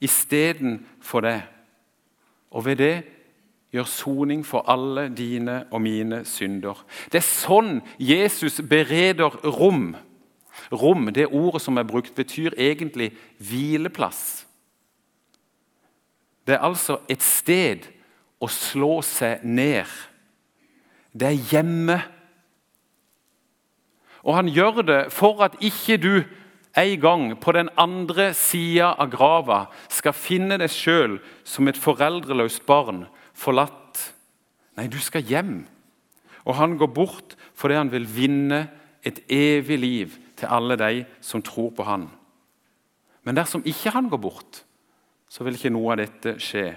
istedenfor 0.00 1.20
det. 1.20 1.42
Og 2.50 2.64
ved 2.64 2.76
det 2.76 3.04
gjør 3.72 3.84
soning 3.84 4.46
for 4.46 4.70
alle 4.70 5.08
dine 5.16 5.64
og 5.70 5.82
mine 5.82 6.22
synder. 6.24 6.84
Det 7.12 7.18
er 7.18 7.26
sånn 7.26 7.80
Jesus 7.98 8.60
bereder 8.68 9.34
rom. 9.58 9.96
Rom, 10.72 11.08
det 11.14 11.26
ordet 11.26 11.62
som 11.62 11.76
er 11.78 11.86
brukt, 11.88 12.14
betyr 12.14 12.56
egentlig 12.58 13.12
hvileplass. 13.38 14.46
Det 16.46 16.54
er 16.54 16.64
altså 16.64 16.98
et 17.08 17.22
sted 17.24 17.86
å 18.42 18.48
slå 18.52 18.98
seg 19.06 19.44
ned. 19.44 19.88
Det 21.14 21.30
er 21.30 21.52
hjemme. 21.52 21.98
Og 24.24 24.36
han 24.36 24.48
gjør 24.48 24.82
det 24.84 25.02
for 25.12 25.44
at 25.44 25.56
ikke 25.64 25.98
du 26.00 26.14
en 26.74 27.00
gang 27.00 27.26
på 27.40 27.52
den 27.54 27.70
andre 27.78 28.32
sida 28.34 28.94
av 28.98 29.12
grava 29.12 29.60
skal 29.92 30.16
finne 30.16 30.58
deg 30.58 30.72
sjøl 30.72 31.20
som 31.46 31.68
et 31.70 31.78
foreldreløst 31.78 32.64
barn, 32.66 33.04
forlatt. 33.34 34.00
Nei, 34.74 34.88
du 34.90 34.98
skal 34.98 35.22
hjem. 35.22 35.62
Og 36.44 36.58
han 36.58 36.74
går 36.80 36.90
bort 36.92 37.36
fordi 37.54 37.78
han 37.78 37.92
vil 37.92 38.08
vinne 38.10 38.66
et 39.06 39.20
evig 39.32 39.78
liv 39.78 40.18
til 40.38 40.50
alle 40.50 40.76
de 40.80 41.04
som 41.24 41.42
tror 41.42 41.72
på 41.76 41.86
han. 41.86 42.08
Men 43.24 43.36
dersom 43.38 43.64
ikke 43.66 43.92
han 43.94 44.08
går 44.12 44.20
bort, 44.20 44.62
så 45.28 45.44
vil 45.44 45.56
ikke 45.56 45.72
noe 45.72 45.94
av 45.94 46.02
dette 46.02 46.36
skje. 46.42 46.68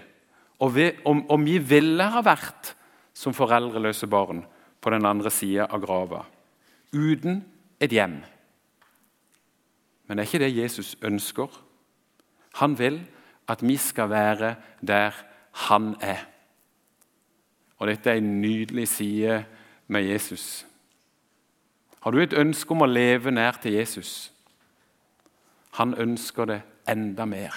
Og 0.64 0.74
ved, 0.74 1.02
om, 1.06 1.22
om, 1.30 1.44
vi 1.46 1.58
ville 1.62 2.08
ha 2.10 2.24
vært 2.26 2.74
som 3.14 3.36
foreldreløse 3.36 4.08
barn 4.10 4.42
på 4.82 4.94
den 4.94 5.06
andre 5.06 5.30
sida 5.34 5.68
av 5.70 5.84
grava, 5.84 6.24
uten 6.94 7.44
et 7.84 7.94
hjem 7.94 8.22
Men 10.08 10.18
det 10.18 10.24
er 10.24 10.30
ikke 10.30 10.46
det 10.46 10.56
Jesus 10.56 10.96
ønsker. 11.04 11.52
Han 12.64 12.78
vil 12.80 13.02
at 13.52 13.62
vi 13.62 13.76
skal 13.78 14.10
være 14.10 14.56
der 14.80 15.12
han 15.68 15.96
er. 16.02 16.24
Og 17.78 17.88
dette 17.88 18.10
er 18.10 18.22
en 18.22 18.42
nydelig 18.42 18.88
side 18.88 19.44
med 19.88 20.08
Jesus. 20.08 20.66
Har 22.08 22.12
du 22.12 22.22
et 22.24 22.34
ønske 22.40 22.72
om 22.72 22.86
å 22.86 22.88
leve 22.88 23.34
nær 23.36 23.58
til 23.60 23.74
Jesus? 23.76 24.32
Han 25.76 25.92
ønsker 26.00 26.48
det 26.48 26.62
enda 26.88 27.26
mer. 27.28 27.52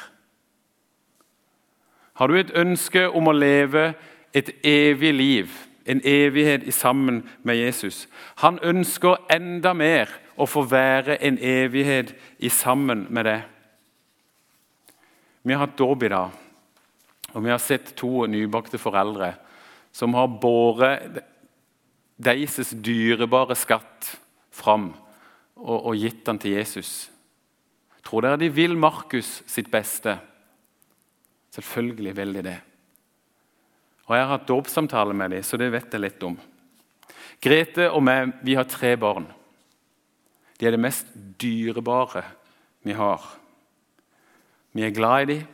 Har 2.19 2.27
du 2.27 2.35
et 2.35 2.51
ønske 2.59 3.05
om 3.15 3.29
å 3.31 3.35
leve 3.37 3.93
et 4.35 4.49
evig 4.67 5.13
liv, 5.15 5.53
en 5.87 6.03
evighet 6.03 6.67
sammen 6.75 7.21
med 7.47 7.61
Jesus? 7.61 8.09
Han 8.43 8.59
ønsker 8.59 9.23
enda 9.31 9.71
mer 9.71 10.11
å 10.35 10.49
få 10.51 10.65
være 10.67 11.21
en 11.23 11.39
evighet 11.39 12.11
i 12.43 12.51
sammen 12.51 13.05
med 13.07 13.29
deg. 13.31 13.45
Vi 15.47 15.55
har 15.55 15.63
hatt 15.63 15.79
dåp 15.79 16.03
i 16.03 16.11
dag, 16.11 16.35
og 17.37 17.47
vi 17.47 17.55
har 17.55 17.63
sett 17.63 17.95
to 18.03 18.27
nybakte 18.27 18.83
foreldre 18.83 19.31
som 19.95 20.19
har 20.19 20.27
båret 20.43 21.23
deres 22.19 22.75
dyrebare 22.83 23.55
skatt 23.55 24.11
fram 24.51 24.91
og, 25.57 25.77
og 25.77 25.95
gitt 25.99 26.25
den 26.27 26.41
til 26.41 26.57
Jesus. 26.59 27.11
Tror 28.07 28.25
dere 28.25 28.41
de 28.41 28.51
vil 28.53 28.77
Markus 28.79 29.41
sitt 29.51 29.71
beste? 29.73 30.17
Selvfølgelig 31.55 32.15
vil 32.17 32.35
de 32.39 32.45
det. 32.47 32.59
Og 34.09 34.17
Jeg 34.17 34.25
har 34.25 34.33
hatt 34.33 34.49
dåpssamtale 34.49 35.15
med 35.15 35.37
dem, 35.37 35.43
så 35.47 35.59
det 35.61 35.71
vet 35.71 35.93
jeg 35.95 36.03
litt 36.03 36.25
om. 36.27 36.35
Grete 37.41 37.87
og 37.91 38.03
meg 38.05 38.35
vi 38.45 38.57
har 38.59 38.67
tre 38.69 38.97
barn. 39.01 39.29
De 40.59 40.67
er 40.67 40.75
det 40.75 40.83
mest 40.83 41.09
dyrebare 41.41 42.25
vi 42.85 42.97
har. 42.97 43.23
Vi 44.75 44.85
er 44.85 44.95
glad 44.95 45.23
i 45.23 45.35
dem, 45.35 45.47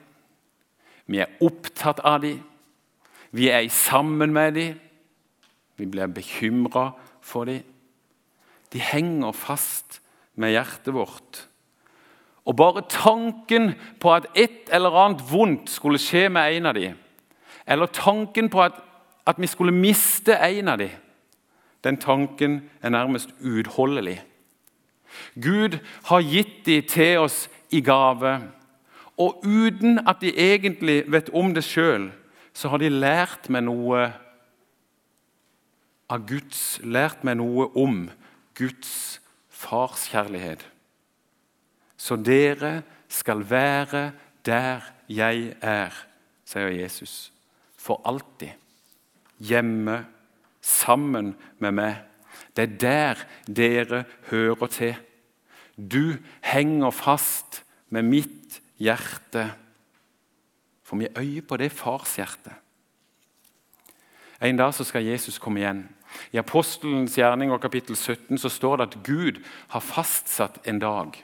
vi 1.06 1.20
er 1.22 1.36
opptatt 1.44 2.00
av 2.04 2.20
dem, 2.24 2.40
vi 3.30 3.48
er 3.52 3.68
sammen 3.72 4.32
med 4.32 4.56
dem. 4.56 4.82
Vi 5.76 5.84
blir 5.84 6.08
bekymra 6.08 6.90
for 7.20 7.44
dem. 7.44 7.60
De 8.72 8.80
henger 8.82 9.32
fast 9.32 10.00
med 10.34 10.54
hjertet 10.54 10.94
vårt. 10.94 11.46
Og 12.46 12.56
bare 12.56 12.84
tanken 12.88 13.72
på 14.00 14.12
at 14.14 14.28
et 14.34 14.70
eller 14.74 14.94
annet 14.94 15.24
vondt 15.30 15.70
skulle 15.70 15.98
skje 15.98 16.28
med 16.30 16.56
en 16.56 16.70
av 16.70 16.76
dem, 16.78 16.94
eller 17.66 17.90
tanken 17.90 18.50
på 18.50 18.62
at, 18.62 18.76
at 19.26 19.40
vi 19.42 19.48
skulle 19.50 19.74
miste 19.74 20.36
en 20.36 20.68
av 20.68 20.78
dem, 20.78 20.94
den 21.84 21.98
tanken 21.98 22.60
er 22.82 22.94
nærmest 22.94 23.30
uutholdelig. 23.42 24.20
Gud 25.34 25.78
har 26.04 26.20
gitt 26.20 26.66
dem 26.66 26.86
til 26.86 27.18
oss 27.18 27.48
i 27.70 27.80
gave, 27.80 28.38
og 29.16 29.42
uten 29.42 29.98
at 30.06 30.20
de 30.20 30.30
egentlig 30.36 31.04
vet 31.10 31.30
om 31.34 31.54
det 31.54 31.64
sjøl, 31.64 32.10
så 32.54 32.68
har 32.68 32.78
de 32.78 32.92
lært 32.92 33.50
meg 33.52 33.66
noe 33.66 34.06
av 36.10 36.22
Guds, 36.28 36.78
lært 36.84 37.24
meg 37.26 37.38
noe 37.40 37.68
om 37.74 38.06
Guds 38.56 39.20
farskjærlighet. 39.48 40.64
Så 41.96 42.16
dere 42.16 42.82
skal 43.08 43.44
være 43.50 44.12
der 44.46 44.80
jeg 45.08 45.56
er, 45.60 45.94
sier 46.44 46.72
Jesus. 46.74 47.32
For 47.76 48.00
alltid. 48.04 48.54
Hjemme, 49.38 50.06
sammen 50.60 51.34
med 51.58 51.74
meg. 51.76 52.02
Det 52.56 52.64
er 52.64 52.78
der 52.80 53.24
dere 53.46 54.04
hører 54.30 54.70
til. 54.72 54.96
Du 55.76 56.16
henger 56.42 56.90
fast 56.90 57.62
med 57.90 58.02
mitt 58.02 58.60
hjerte. 58.78 59.50
For 60.82 60.96
vi 60.96 61.08
øyer 61.16 61.20
øye 61.20 61.42
på 61.42 61.56
det 61.56 61.72
farshjertet. 61.72 62.52
En 64.42 64.56
dag 64.56 64.74
så 64.74 64.84
skal 64.84 65.04
Jesus 65.04 65.38
komme 65.38 65.60
igjen. 65.60 65.88
I 66.32 66.40
Apostelens 66.40 67.16
gjerning 67.18 67.52
og 67.52 67.60
kapittel 67.62 67.96
17 67.96 68.38
så 68.38 68.50
står 68.52 68.76
det 68.76 68.86
at 68.88 68.98
Gud 69.06 69.40
har 69.72 69.84
fastsatt 69.84 70.60
en 70.68 70.80
dag. 70.82 71.16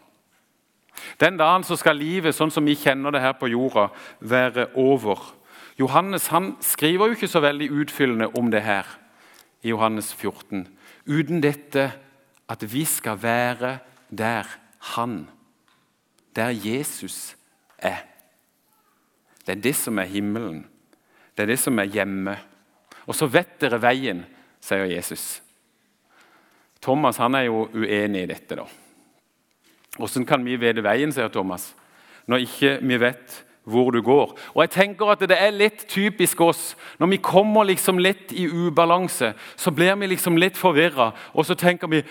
Den 1.21 1.39
dagen 1.41 1.65
så 1.65 1.77
skal 1.81 1.99
livet 1.99 2.37
sånn 2.37 2.53
som 2.53 2.67
vi 2.67 2.77
kjenner 2.79 3.15
det 3.15 3.23
her 3.25 3.35
på 3.39 3.51
jorda, 3.51 3.89
være 4.21 4.69
over. 4.79 5.21
Johannes 5.81 6.29
han 6.33 6.55
skriver 6.63 7.09
jo 7.09 7.17
ikke 7.17 7.31
så 7.31 7.43
veldig 7.43 7.71
utfyllende 7.83 8.29
om 8.39 8.51
det 8.53 8.63
her 8.67 8.89
i 9.63 9.73
Johannes 9.73 10.13
14. 10.15 10.67
Uten 11.07 11.43
dette 11.43 11.91
at 12.51 12.65
vi 12.73 12.85
skal 12.85 13.23
være 13.23 13.79
der 14.11 14.59
Han, 14.97 15.29
der 16.37 16.51
Jesus 16.51 17.37
er. 17.79 18.03
Det 19.47 19.57
er 19.57 19.61
det 19.63 19.75
som 19.77 19.99
er 19.99 20.11
himmelen. 20.11 20.67
Det 21.37 21.43
er 21.43 21.47
det 21.47 21.59
som 21.59 21.79
er 21.79 21.85
hjemme. 21.85 22.35
Og 23.07 23.15
så 23.15 23.27
vet 23.31 23.61
dere 23.61 23.79
veien, 23.83 24.25
sier 24.63 24.87
Jesus. 24.91 25.43
Thomas 26.83 27.19
han 27.23 27.35
er 27.39 27.47
jo 27.49 27.69
uenig 27.75 28.25
i 28.25 28.33
dette. 28.33 28.57
da. 28.59 28.67
Hvordan 29.99 30.27
kan 30.27 30.45
vi 30.45 30.57
vite 30.57 30.85
veien, 30.85 31.13
sier 31.13 31.29
Thomas, 31.29 31.73
når 32.27 32.47
ikke 32.47 32.79
vi 32.83 33.01
vet 33.01 33.43
hvor 33.65 33.93
du 33.95 34.01
går? 34.03 34.33
Og 34.55 34.63
jeg 34.65 34.71
tenker 34.71 35.13
at 35.13 35.21
Det 35.21 35.39
er 35.39 35.51
litt 35.51 35.87
typisk 35.89 36.41
oss. 36.41 36.77
Når 36.99 37.07
vi 37.07 37.17
kommer 37.17 37.65
liksom 37.65 37.99
litt 37.99 38.33
i 38.33 38.47
ubalanse, 38.47 39.35
så 39.57 39.71
blir 39.71 39.95
vi 39.95 40.07
liksom 40.07 40.37
litt 40.37 40.57
forvirra. 40.57 41.13
Og 41.35 41.47
så 41.47 41.55
tenker 41.55 41.87
vi 41.87 42.03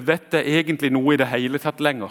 Vet 0.00 0.32
jeg 0.32 0.64
egentlig 0.64 0.90
noe 0.90 1.14
i 1.14 1.16
det 1.16 1.26
hele 1.26 1.58
tatt 1.58 1.80
lenger? 1.80 2.10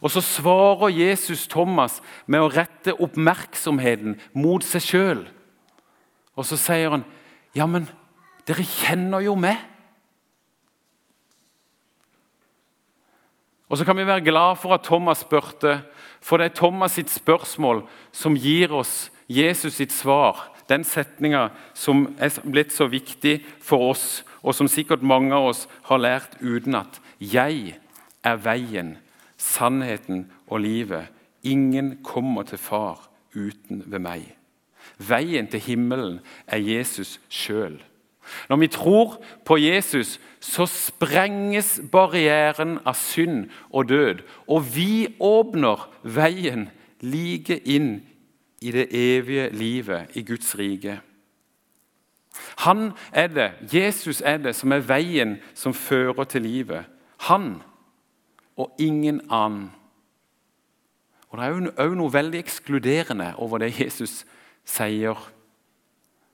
Og 0.00 0.10
så 0.10 0.20
svarer 0.24 0.88
Jesus 0.88 1.46
Thomas 1.48 2.00
med 2.26 2.40
å 2.40 2.48
rette 2.48 2.94
oppmerksomheten 2.96 4.16
mot 4.32 4.64
seg 4.64 4.80
sjøl. 4.82 5.26
Og 6.36 6.46
så 6.48 6.56
sier 6.56 6.94
han, 6.94 7.04
'Ja, 7.54 7.66
men 7.66 7.88
dere 8.46 8.62
kjenner 8.62 9.20
jo 9.20 9.34
meg.' 9.34 9.66
Og 13.70 13.78
så 13.78 13.84
kan 13.84 13.96
vi 13.96 14.06
være 14.06 14.24
glad 14.26 14.56
for 14.58 14.74
at 14.74 14.82
Thomas 14.82 15.18
spurte, 15.22 15.82
for 16.20 16.36
det 16.36 16.44
er 16.44 16.54
Thomas 16.58 16.92
sitt 16.98 17.10
spørsmål 17.10 17.84
som 18.12 18.34
gir 18.34 18.72
oss 18.74 19.10
Jesus 19.28 19.74
sitt 19.78 19.92
svar. 19.92 20.50
Den 20.68 20.84
setninga 20.84 21.48
som 21.74 22.16
er 22.18 22.34
blitt 22.50 22.72
så 22.74 22.86
viktig 22.90 23.44
for 23.62 23.90
oss, 23.90 24.24
og 24.42 24.54
som 24.54 24.68
sikkert 24.68 25.02
mange 25.02 25.34
av 25.34 25.52
oss 25.52 25.68
har 25.86 26.02
lært 26.02 26.34
utenat. 26.42 27.00
Jeg 27.20 27.78
er 28.24 28.42
veien, 28.42 28.96
sannheten 29.38 30.26
og 30.48 30.60
livet. 30.60 31.06
Ingen 31.42 32.02
kommer 32.02 32.42
til 32.42 32.58
Far 32.58 33.08
uten 33.34 33.84
ved 33.86 33.98
meg. 33.98 34.39
Veien 35.00 35.48
til 35.48 35.60
himmelen 35.64 36.18
er 36.46 36.60
Jesus 36.60 37.18
sjøl. 37.28 37.78
Når 38.48 38.56
vi 38.56 38.68
tror 38.68 39.16
på 39.44 39.56
Jesus, 39.56 40.20
så 40.40 40.66
sprenges 40.66 41.80
barrieren 41.92 42.78
av 42.86 42.94
synd 42.94 43.48
og 43.70 43.88
død. 43.88 44.22
Og 44.46 44.64
vi 44.74 45.16
åpner 45.20 45.88
veien 46.04 46.68
like 47.00 47.58
inn 47.64 48.00
i 48.60 48.72
det 48.72 48.88
evige 48.92 49.48
livet 49.56 50.16
i 50.16 50.22
Guds 50.22 50.52
rike. 50.58 51.00
Han 52.64 52.92
er 53.12 53.26
det, 53.26 53.50
Jesus 53.72 54.22
er 54.24 54.36
det, 54.36 54.54
som 54.56 54.72
er 54.72 54.84
veien 54.84 55.38
som 55.54 55.74
fører 55.74 56.24
til 56.24 56.42
livet. 56.42 56.84
Han 57.28 57.62
og 58.56 58.72
ingen 58.78 59.20
annen. 59.30 59.70
Og 61.30 61.38
Det 61.38 61.46
er 61.78 61.84
jo 61.84 61.94
noe 61.94 62.12
veldig 62.12 62.38
ekskluderende 62.38 63.34
over 63.38 63.58
det 63.58 63.80
Jesus 63.80 64.24
sier, 64.64 65.18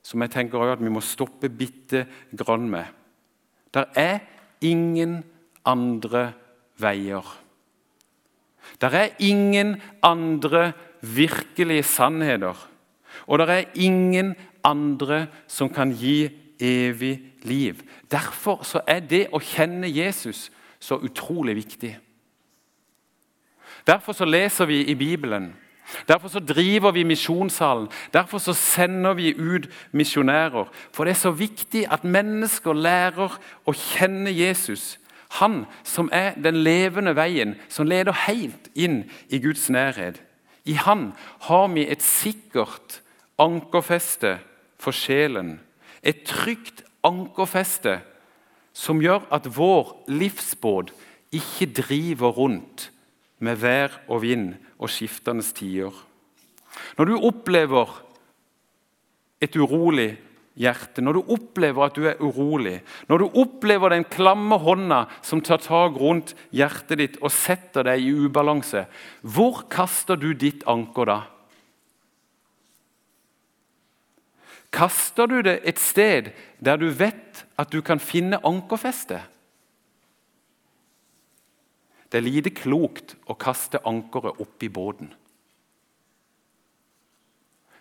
som 0.07 0.23
jeg 0.23 0.33
tenker 0.35 0.61
også 0.61 0.77
at 0.77 0.85
vi 0.85 0.93
må 0.93 1.03
stoppe 1.03 1.51
bitte 1.51 2.05
grann 2.37 2.69
med. 2.71 2.87
Der 3.75 3.91
er 3.99 4.21
ingen 4.61 5.25
andre 5.67 6.31
veier. 6.79 7.27
Der 8.81 8.95
er 8.95 9.09
ingen 9.19 9.77
andre 10.03 10.73
virkelige 11.03 11.83
sannheter. 11.83 12.55
Og 13.27 13.39
der 13.39 13.47
er 13.47 13.65
ingen 13.75 14.35
andre 14.65 15.27
som 15.49 15.71
kan 15.73 15.93
gi 15.93 16.29
evig 16.61 17.23
liv. 17.43 17.83
Derfor 18.11 18.63
er 18.87 19.01
det 19.01 19.27
å 19.33 19.41
kjenne 19.43 19.91
Jesus 19.91 20.51
så 20.81 20.99
utrolig 21.03 21.57
viktig. 21.57 21.97
Derfor 23.87 24.27
leser 24.27 24.67
vi 24.67 24.83
i 24.91 24.95
Bibelen. 24.95 25.53
Derfor 26.09 26.29
så 26.29 26.41
driver 26.41 26.91
vi 26.91 27.03
misjonssalen. 27.03 27.89
Derfor 28.13 28.39
så 28.39 28.53
sender 28.53 29.15
vi 29.15 29.35
ut 29.35 29.69
misjonærer. 29.93 30.69
For 30.93 31.05
det 31.05 31.11
er 31.11 31.21
så 31.21 31.31
viktig 31.31 31.87
at 31.93 32.05
mennesker 32.05 32.75
lærer 32.75 33.39
å 33.67 33.75
kjenne 33.75 34.33
Jesus. 34.35 34.99
Han 35.41 35.65
som 35.85 36.09
er 36.13 36.35
den 36.39 36.57
levende 36.63 37.17
veien, 37.17 37.57
som 37.69 37.87
leder 37.87 38.15
helt 38.27 38.71
inn 38.75 39.05
i 39.29 39.41
Guds 39.43 39.71
nærhet. 39.71 40.23
I 40.65 40.73
Han 40.73 41.13
har 41.41 41.69
vi 41.69 41.87
et 41.87 42.03
sikkert 42.03 43.01
ankerfeste 43.39 44.39
for 44.79 44.91
sjelen. 44.91 45.61
Et 46.03 46.25
trygt 46.27 46.83
ankerfeste 47.05 48.01
som 48.77 49.01
gjør 49.01 49.27
at 49.33 49.47
vår 49.57 49.95
livsbåt 50.09 50.93
ikke 51.33 51.67
driver 51.83 52.35
rundt 52.35 52.91
med 53.39 53.57
vær 53.57 54.01
og 54.09 54.23
vind 54.23 54.55
og 54.79 54.93
skiftende 54.93 55.45
tider. 55.57 55.95
Når 56.99 57.09
du 57.09 57.17
opplever 57.17 57.93
et 59.41 59.57
urolig 59.57 60.17
hjerte, 60.57 61.05
når 61.05 61.19
du 61.19 61.33
opplever 61.37 61.85
at 61.85 61.97
du 61.97 62.07
er 62.09 62.21
urolig, 62.25 62.79
når 63.09 63.23
du 63.23 63.39
opplever 63.43 63.93
den 63.93 64.07
klamme 64.09 64.59
hånda 64.61 65.05
som 65.25 65.43
tar 65.45 65.61
tak 65.65 65.97
rundt 66.01 66.35
hjertet 66.57 67.01
ditt 67.01 67.19
og 67.21 67.33
setter 67.35 67.87
deg 67.91 68.05
i 68.05 68.13
ubalanse, 68.27 68.87
hvor 69.23 69.67
kaster 69.73 70.21
du 70.21 70.33
ditt 70.33 70.65
anker 70.69 71.13
da? 71.13 71.21
Kaster 74.77 75.29
du 75.31 75.39
det 75.45 75.61
et 75.65 75.81
sted 75.81 76.33
der 76.61 76.81
du 76.81 76.91
vet 76.93 77.45
at 77.57 77.73
du 77.73 77.81
kan 77.85 78.01
finne 78.03 78.41
ankerfeste? 78.45 79.23
Det 82.13 82.21
er 82.21 82.27
lite 82.27 82.53
klokt 82.55 83.17
å 83.27 83.35
kaste 83.39 83.81
ankeret 83.87 84.41
opp 84.43 84.63
i 84.63 84.71
båten. 84.71 85.11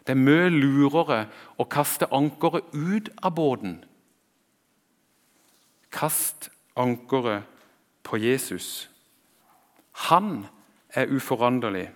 Det 0.05 0.13
er 0.13 0.21
mye 0.21 0.49
lurere 0.53 1.25
å 1.57 1.65
kaste 1.65 2.09
ankeret 2.13 2.73
ut 2.73 3.09
av 3.25 3.33
båten. 3.37 3.79
Kast 5.93 6.49
ankeret 6.77 7.45
på 8.05 8.19
Jesus. 8.21 8.87
Han 10.09 10.45
er 10.93 11.09
uforanderlig. 11.09 11.87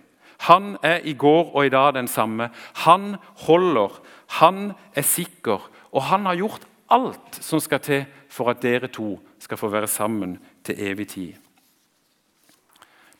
Han 0.48 0.76
er 0.82 1.04
i 1.04 1.12
går 1.12 1.52
og 1.52 1.66
i 1.66 1.72
dag 1.72 1.94
den 1.94 2.08
samme. 2.08 2.48
Han 2.86 3.14
holder, 3.44 4.00
han 4.40 4.72
er 4.96 5.04
sikker, 5.04 5.68
og 5.92 6.02
han 6.08 6.26
har 6.26 6.38
gjort 6.40 6.66
alt 6.90 7.38
som 7.44 7.60
skal 7.60 7.82
til 7.84 8.06
for 8.30 8.50
at 8.50 8.62
dere 8.62 8.88
to 8.88 9.18
skal 9.38 9.60
få 9.60 9.68
være 9.70 9.90
sammen 9.90 10.38
til 10.64 10.80
evig 10.80 11.08
tid. 11.12 11.49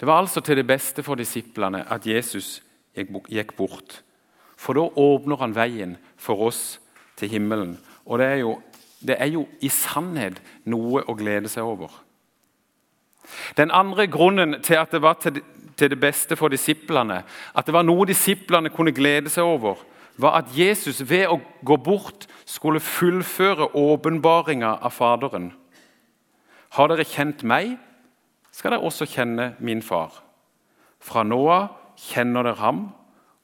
Det 0.01 0.07
var 0.07 0.23
altså 0.23 0.41
til 0.41 0.57
det 0.57 0.67
beste 0.67 1.03
for 1.05 1.21
disiplene 1.21 1.85
at 1.93 2.07
Jesus 2.09 2.63
gikk 2.97 3.53
bort. 3.57 4.01
For 4.57 4.77
da 4.77 4.87
åpner 4.97 5.37
han 5.43 5.53
veien 5.57 5.97
for 6.17 6.41
oss 6.49 6.81
til 7.21 7.29
himmelen. 7.29 7.77
Og 8.09 8.19
det 8.19 8.27
er 8.27 8.39
jo, 8.41 8.55
det 9.05 9.17
er 9.21 9.29
jo 9.35 9.45
i 9.61 9.69
sannhet 9.69 10.41
noe 10.65 11.05
å 11.05 11.17
glede 11.17 11.53
seg 11.53 11.69
over. 11.69 11.93
Den 13.57 13.71
andre 13.71 14.09
grunnen 14.09 14.63
til 14.65 14.81
at 14.81 14.93
det 14.93 15.03
var 15.05 15.21
til, 15.21 15.43
det 15.81 16.01
beste 16.01 16.37
for 16.37 16.53
disiplene, 16.53 17.23
at 17.57 17.67
det 17.67 17.73
var 17.73 17.85
noe 17.85 18.09
disiplene 18.09 18.73
kunne 18.73 18.93
glede 18.93 19.31
seg 19.33 19.45
over, 19.49 19.79
var 20.21 20.41
at 20.41 20.51
Jesus 20.57 21.01
ved 21.09 21.29
å 21.29 21.39
gå 21.65 21.77
bort 21.81 22.27
skulle 22.45 22.83
fullføre 22.85 23.71
åpenbaringa 23.77 24.75
av 24.81 24.93
Faderen. 24.93 25.53
Har 26.77 26.91
dere 26.93 27.07
kjent 27.09 27.45
meg, 27.49 27.79
skal 28.53 28.75
dere 28.75 28.87
også 28.87 29.09
kjenne 29.09 29.55
min 29.59 29.83
far. 29.83 30.23
Fra 31.01 31.23
nå 31.25 31.41
av 31.51 31.69
kjenner 32.01 32.45
dere 32.47 32.61
ham, 32.61 32.83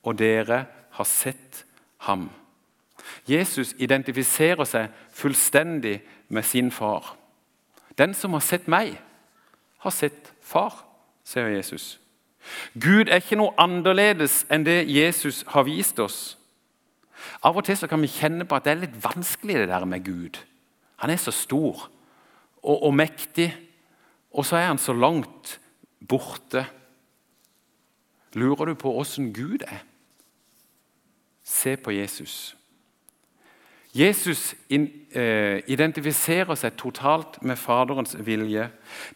og 0.06 0.18
dere 0.18 0.64
har 0.96 1.08
sett 1.08 1.64
ham. 2.06 2.28
Jesus 3.26 3.74
identifiserer 3.78 4.66
seg 4.68 4.94
fullstendig 5.14 6.00
med 6.28 6.46
sin 6.46 6.70
far. 6.70 7.14
Den 7.98 8.14
som 8.14 8.34
har 8.36 8.44
sett 8.44 8.68
meg, 8.68 8.96
har 9.78 9.94
sett 9.94 10.32
far, 10.42 10.84
sier 11.24 11.48
Jesus. 11.48 11.96
Gud 12.74 13.08
er 13.08 13.20
ikke 13.22 13.38
noe 13.38 13.54
annerledes 13.58 14.44
enn 14.52 14.66
det 14.66 14.84
Jesus 14.90 15.42
har 15.50 15.66
vist 15.66 15.98
oss. 16.02 16.36
Av 17.42 17.56
og 17.56 17.64
til 17.66 17.88
kan 17.88 18.02
vi 18.02 18.10
kjenne 18.12 18.46
på 18.46 18.56
at 18.56 18.66
det 18.66 18.74
er 18.74 18.82
litt 18.84 18.98
vanskelig 19.02 19.58
det 19.62 19.70
der 19.70 19.86
med 19.88 20.04
Gud. 20.06 20.38
Han 21.02 21.10
er 21.10 21.20
så 21.20 21.34
stor 21.34 21.88
og, 22.62 22.76
og 22.76 22.94
mektig. 22.94 23.50
Og 24.36 24.44
så 24.44 24.60
er 24.60 24.68
han 24.68 24.78
så 24.78 24.92
langt 24.92 25.56
borte. 26.04 26.66
Lurer 28.36 28.64
du 28.70 28.74
på 28.74 28.92
åssen 29.00 29.32
Gud 29.32 29.64
er? 29.64 29.80
Se 31.46 31.76
på 31.76 31.90
Jesus. 31.90 32.56
Jesus 33.96 34.54
eh, 34.68 35.62
identifiserer 35.72 36.58
seg 36.58 36.74
totalt 36.76 37.38
med 37.40 37.56
Faderens 37.56 38.12
vilje. 38.20 38.66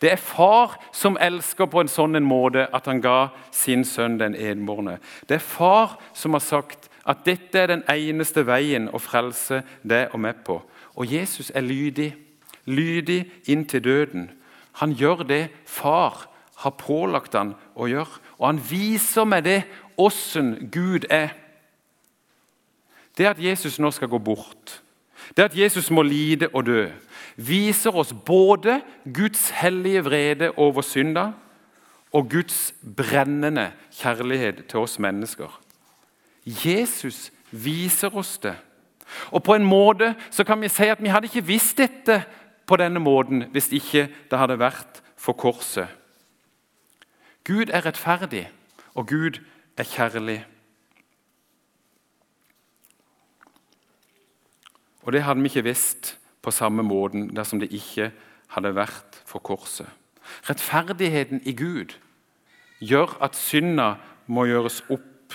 Det 0.00 0.12
er 0.12 0.22
far 0.22 0.78
som 0.96 1.18
elsker 1.20 1.68
på 1.68 1.82
en 1.82 1.90
sånn 1.90 2.16
måte 2.24 2.64
at 2.72 2.88
han 2.88 3.02
ga 3.04 3.18
sin 3.52 3.84
sønn 3.84 4.16
den 4.22 4.38
enbårne. 4.38 4.96
Det 5.28 5.36
er 5.36 5.44
far 5.44 5.98
som 6.16 6.32
har 6.32 6.44
sagt 6.44 6.88
at 7.04 7.26
dette 7.26 7.60
er 7.60 7.74
den 7.74 7.84
eneste 7.92 8.46
veien 8.48 8.88
å 8.88 9.02
frelse 9.02 9.60
deg 9.82 10.14
og 10.14 10.24
meg 10.24 10.40
på. 10.48 10.62
Og 10.96 11.12
Jesus 11.12 11.52
er 11.52 11.66
lydig. 11.66 12.14
Lydig 12.64 13.24
inn 13.50 13.66
til 13.68 13.84
døden. 13.84 14.30
Han 14.80 14.96
gjør 14.96 15.24
det 15.28 15.44
far 15.68 16.26
har 16.60 16.76
pålagt 16.76 17.36
han 17.38 17.54
å 17.74 17.88
gjøre. 17.88 18.20
Og 18.38 18.46
han 18.50 18.60
viser 18.70 19.28
med 19.28 19.46
det 19.48 19.60
åssen 20.00 20.56
Gud 20.72 21.06
er. 21.12 21.32
Det 23.16 23.28
at 23.28 23.40
Jesus 23.40 23.78
nå 23.80 23.90
skal 23.92 24.10
gå 24.12 24.20
bort, 24.22 24.80
det 25.36 25.50
at 25.50 25.56
Jesus 25.56 25.90
må 25.92 26.02
lide 26.06 26.48
og 26.54 26.64
dø, 26.68 26.86
viser 27.36 27.96
oss 27.96 28.12
både 28.12 28.80
Guds 29.04 29.50
hellige 29.60 30.04
vrede 30.04 30.50
over 30.56 30.84
synda 30.84 31.30
og 32.12 32.30
Guds 32.32 32.72
brennende 32.82 33.70
kjærlighet 33.94 34.64
til 34.68 34.84
oss 34.84 34.98
mennesker. 34.98 35.52
Jesus 36.44 37.28
viser 37.50 38.16
oss 38.16 38.38
det. 38.42 38.56
Og 39.30 39.42
På 39.42 39.54
en 39.54 39.66
måte 39.66 40.14
så 40.30 40.44
kan 40.44 40.60
vi 40.60 40.68
si 40.68 40.88
at 40.88 41.02
vi 41.02 41.10
hadde 41.10 41.28
ikke 41.30 41.46
visst 41.46 41.78
dette 41.78 42.22
på 42.70 42.78
denne 42.78 43.02
måten 43.02 43.48
hvis 43.50 43.72
ikke 43.74 44.06
det 44.30 44.38
hadde 44.38 44.60
vært 44.60 45.02
for 45.18 45.34
korset. 45.34 45.90
Gud 47.44 47.72
er 47.74 47.82
rettferdig, 47.86 48.46
og 48.94 49.08
Gud 49.10 49.40
er 49.76 49.84
kjærlig. 49.84 50.44
Og 55.02 55.12
Det 55.12 55.22
hadde 55.22 55.40
vi 55.40 55.48
ikke 55.48 55.64
visst 55.64 56.18
på 56.42 56.50
samme 56.50 56.82
måten 56.82 57.32
dersom 57.36 57.60
det 57.60 57.72
ikke 57.72 58.12
hadde 58.54 58.74
vært 58.76 59.18
for 59.26 59.42
korset. 59.42 59.88
Rettferdigheten 60.46 61.42
i 61.44 61.56
Gud 61.56 61.96
gjør 62.80 63.16
at 63.24 63.36
synda 63.36 63.94
må 64.26 64.44
gjøres 64.46 64.82
opp. 64.90 65.34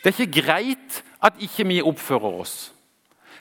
Det 0.00 0.14
er 0.14 0.20
ikke 0.24 0.42
greit 0.42 1.02
at 1.22 1.36
ikke 1.40 1.66
vi 1.68 1.82
oppfører 1.82 2.40
oss. 2.40 2.72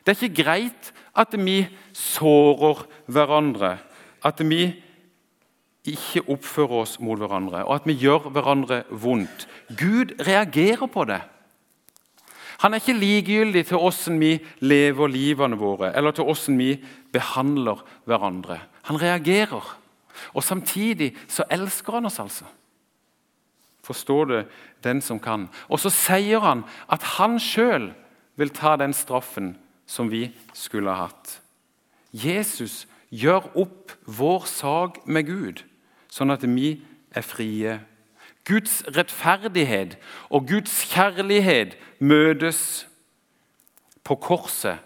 Det 0.03 0.11
er 0.17 0.23
ikke 0.23 0.43
greit 0.43 0.93
at 1.19 1.35
vi 1.35 1.63
sårer 1.95 2.85
hverandre, 3.11 3.77
at 4.23 4.39
vi 4.47 4.69
ikke 5.89 6.23
oppfører 6.31 6.83
oss 6.83 6.99
mot 7.03 7.19
hverandre, 7.19 7.63
og 7.65 7.79
at 7.79 7.87
vi 7.87 7.97
gjør 7.99 8.29
hverandre 8.33 8.83
vondt. 8.89 9.47
Gud 9.79 10.15
reagerer 10.27 10.87
på 10.91 11.05
det. 11.09 11.21
Han 12.59 12.73
er 12.73 12.81
ikke 12.81 12.99
likegyldig 12.99 13.65
til 13.69 13.79
hvordan 13.79 14.19
vi 14.19 14.33
lever 14.59 15.11
livene 15.11 15.59
våre, 15.59 15.93
eller 15.95 16.11
til 16.11 16.27
hvordan 16.27 16.57
vi 16.59 16.73
behandler 17.13 17.83
hverandre. 18.05 18.59
Han 18.91 19.01
reagerer. 19.01 19.75
Og 20.33 20.43
samtidig 20.43 21.13
så 21.27 21.45
elsker 21.49 21.93
han 21.93 22.05
oss, 22.05 22.19
altså. 22.19 22.45
Forstår 23.83 24.25
det 24.25 24.41
den 24.83 25.01
som 25.01 25.19
kan. 25.19 25.47
Og 25.69 25.79
så 25.79 25.89
sier 25.89 26.43
han 26.43 26.65
at 26.91 27.03
han 27.15 27.39
sjøl 27.39 27.89
vil 28.35 28.51
ta 28.53 28.75
den 28.77 28.93
straffen 28.93 29.55
som 29.89 30.11
vi 30.11 30.29
skulle 30.53 30.93
ha 30.93 31.07
hatt. 31.09 31.39
Jesus 32.13 32.85
gjør 33.09 33.49
opp 33.57 33.93
vår 34.05 34.45
sak 34.49 35.01
med 35.09 35.25
Gud, 35.29 35.63
sånn 36.13 36.33
at 36.33 36.45
vi 36.45 36.75
er 37.17 37.25
frie. 37.25 37.79
Guds 38.45 38.81
rettferdighet 38.93 39.97
og 40.29 40.47
Guds 40.49 40.75
kjærlighet 40.93 41.75
møtes 42.01 42.85
på 44.05 44.17
korset. 44.21 44.77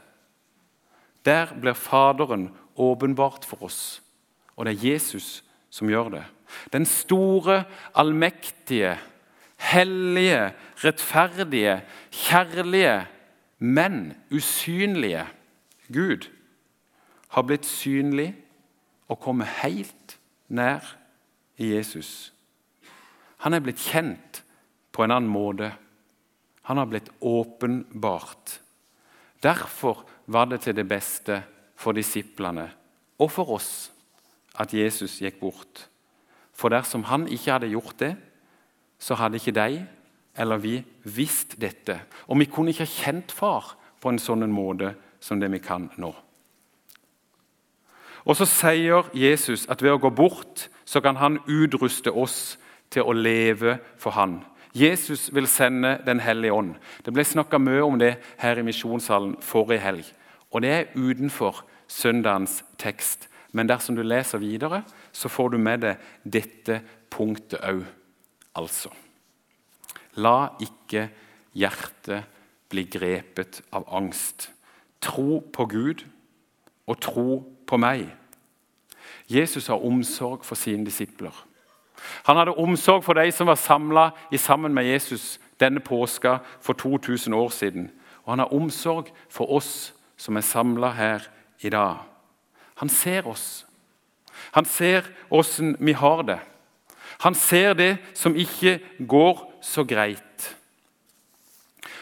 Der 1.23 1.51
blir 1.55 1.75
Faderen 1.75 2.49
åpenbart 2.75 3.45
for 3.47 3.63
oss, 3.63 4.01
og 4.55 4.65
det 4.65 4.75
er 4.75 4.87
Jesus 4.93 5.43
som 5.71 5.91
gjør 5.91 6.11
det. 6.17 6.23
Den 6.73 6.85
store, 6.85 7.63
allmektige, 7.95 8.97
hellige, 9.71 10.51
rettferdige, 10.83 11.81
kjærlige, 12.11 13.05
men 13.63 14.13
usynlige 14.31 15.23
Gud 15.87 16.27
har 17.31 17.45
blitt 17.47 17.65
synlig 17.65 18.33
og 19.07 19.21
kommet 19.23 19.47
helt 19.61 20.17
nær 20.51 20.83
i 21.57 21.69
Jesus. 21.71 22.33
Han 23.45 23.55
er 23.55 23.63
blitt 23.63 23.79
kjent 23.79 24.41
på 24.91 25.05
en 25.05 25.15
annen 25.15 25.31
måte. 25.31 25.71
Han 26.67 26.81
har 26.81 26.91
blitt 26.91 27.07
åpenbart. 27.23 28.59
Derfor 29.43 30.03
var 30.27 30.51
det 30.51 30.61
til 30.65 30.75
det 30.75 30.87
beste 30.87 31.39
for 31.75 31.95
disiplene 31.95 32.67
og 33.19 33.31
for 33.31 33.55
oss 33.55 33.91
at 34.59 34.73
Jesus 34.75 35.21
gikk 35.23 35.39
bort. 35.39 35.87
For 36.51 36.71
dersom 36.71 37.07
han 37.07 37.29
ikke 37.31 37.55
hadde 37.55 37.71
gjort 37.71 37.95
det, 37.99 38.13
så 38.99 39.15
hadde 39.15 39.39
ikke 39.39 39.55
de 39.55 39.85
eller 40.35 40.57
vi 40.57 40.83
visst 41.03 41.57
dette. 41.61 41.99
Og 42.27 42.39
vi 42.39 42.49
kunne 42.49 42.73
ikke 42.73 42.87
ha 42.87 42.93
kjent 43.05 43.31
far 43.31 43.75
på 44.01 44.11
en 44.11 44.21
sånn 44.21 44.45
måte 44.51 44.93
som 45.23 45.39
det 45.39 45.51
vi 45.53 45.61
kan 45.63 45.89
nå. 46.01 46.11
Og 48.23 48.37
så 48.39 48.47
sier 48.47 49.09
Jesus 49.17 49.67
at 49.71 49.83
ved 49.83 49.97
å 49.97 50.01
gå 50.01 50.11
bort 50.15 50.67
så 50.87 51.01
kan 51.03 51.19
han 51.19 51.41
utruste 51.47 52.11
oss 52.11 52.57
til 52.93 53.07
å 53.07 53.15
leve 53.15 53.77
for 53.99 54.15
han. 54.15 54.41
Jesus 54.73 55.27
vil 55.33 55.47
sende 55.47 55.99
Den 56.05 56.19
hellige 56.19 56.53
ånd. 56.53 56.75
Det 57.05 57.13
ble 57.13 57.23
snakka 57.23 57.59
mye 57.61 57.83
om 57.83 57.99
det 57.99 58.15
her 58.41 58.57
i 58.57 58.65
misjonssalen 58.65 59.35
forrige 59.41 59.83
helg. 59.83 60.07
Og 60.51 60.61
det 60.61 60.71
er 60.71 60.91
utenfor 60.95 61.63
søndagens 61.87 62.63
tekst. 62.77 63.29
Men 63.51 63.69
dersom 63.69 63.95
du 63.95 64.01
leser 64.01 64.41
videre, 64.41 64.81
så 65.11 65.29
får 65.29 65.53
du 65.53 65.57
med 65.57 65.85
deg 65.85 66.01
dette 66.25 66.81
punktet 67.13 67.61
òg. 67.61 67.85
Altså 68.57 68.89
La 70.15 70.53
ikke 70.61 71.07
hjertet 71.57 72.29
bli 72.69 72.85
grepet 72.89 73.61
av 73.73 73.87
angst. 73.93 74.49
Tro 75.01 75.39
på 75.53 75.65
Gud 75.65 76.03
og 76.87 76.99
tro 77.01 77.39
på 77.67 77.77
meg. 77.77 78.07
Jesus 79.27 79.67
har 79.67 79.85
omsorg 79.85 80.45
for 80.45 80.59
sine 80.59 80.85
disipler. 80.85 81.33
Han 82.27 82.37
hadde 82.37 82.55
omsorg 82.59 83.03
for 83.03 83.17
de 83.17 83.31
som 83.31 83.47
var 83.47 83.55
samla 83.55 84.09
sammen 84.37 84.73
med 84.73 84.85
Jesus 84.85 85.39
denne 85.59 85.79
påska 85.79 86.37
for 86.61 86.73
2000 86.73 87.33
år 87.33 87.49
siden. 87.49 87.91
Og 88.23 88.31
han 88.31 88.39
har 88.39 88.53
omsorg 88.53 89.11
for 89.29 89.51
oss 89.51 89.93
som 90.17 90.37
er 90.37 90.41
samla 90.41 90.91
her 90.91 91.27
i 91.59 91.69
dag. 91.69 91.97
Han 92.75 92.89
ser 92.89 93.27
oss. 93.27 93.65
Han 94.51 94.65
ser 94.65 95.07
åssen 95.31 95.75
vi 95.79 95.93
har 95.93 96.21
det. 96.21 96.39
Han 97.21 97.35
ser 97.35 97.73
det 97.73 97.97
som 98.17 98.35
ikke 98.35 98.79
går 99.07 99.43
så 99.61 99.83
greit. 99.83 100.55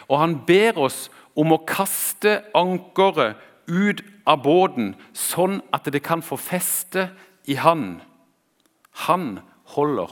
Og 0.07 0.19
han 0.19 0.37
ber 0.47 0.79
oss 0.79 1.09
om 1.37 1.53
å 1.55 1.63
kaste 1.67 2.41
ankeret 2.57 3.39
ut 3.71 4.01
av 4.27 4.41
båten, 4.43 4.93
sånn 5.13 5.61
at 5.71 5.87
det 5.91 6.01
kan 6.03 6.23
få 6.25 6.37
feste 6.39 7.09
i 7.47 7.55
Han. 7.55 8.01
Han 9.07 9.39
holder. 9.75 10.11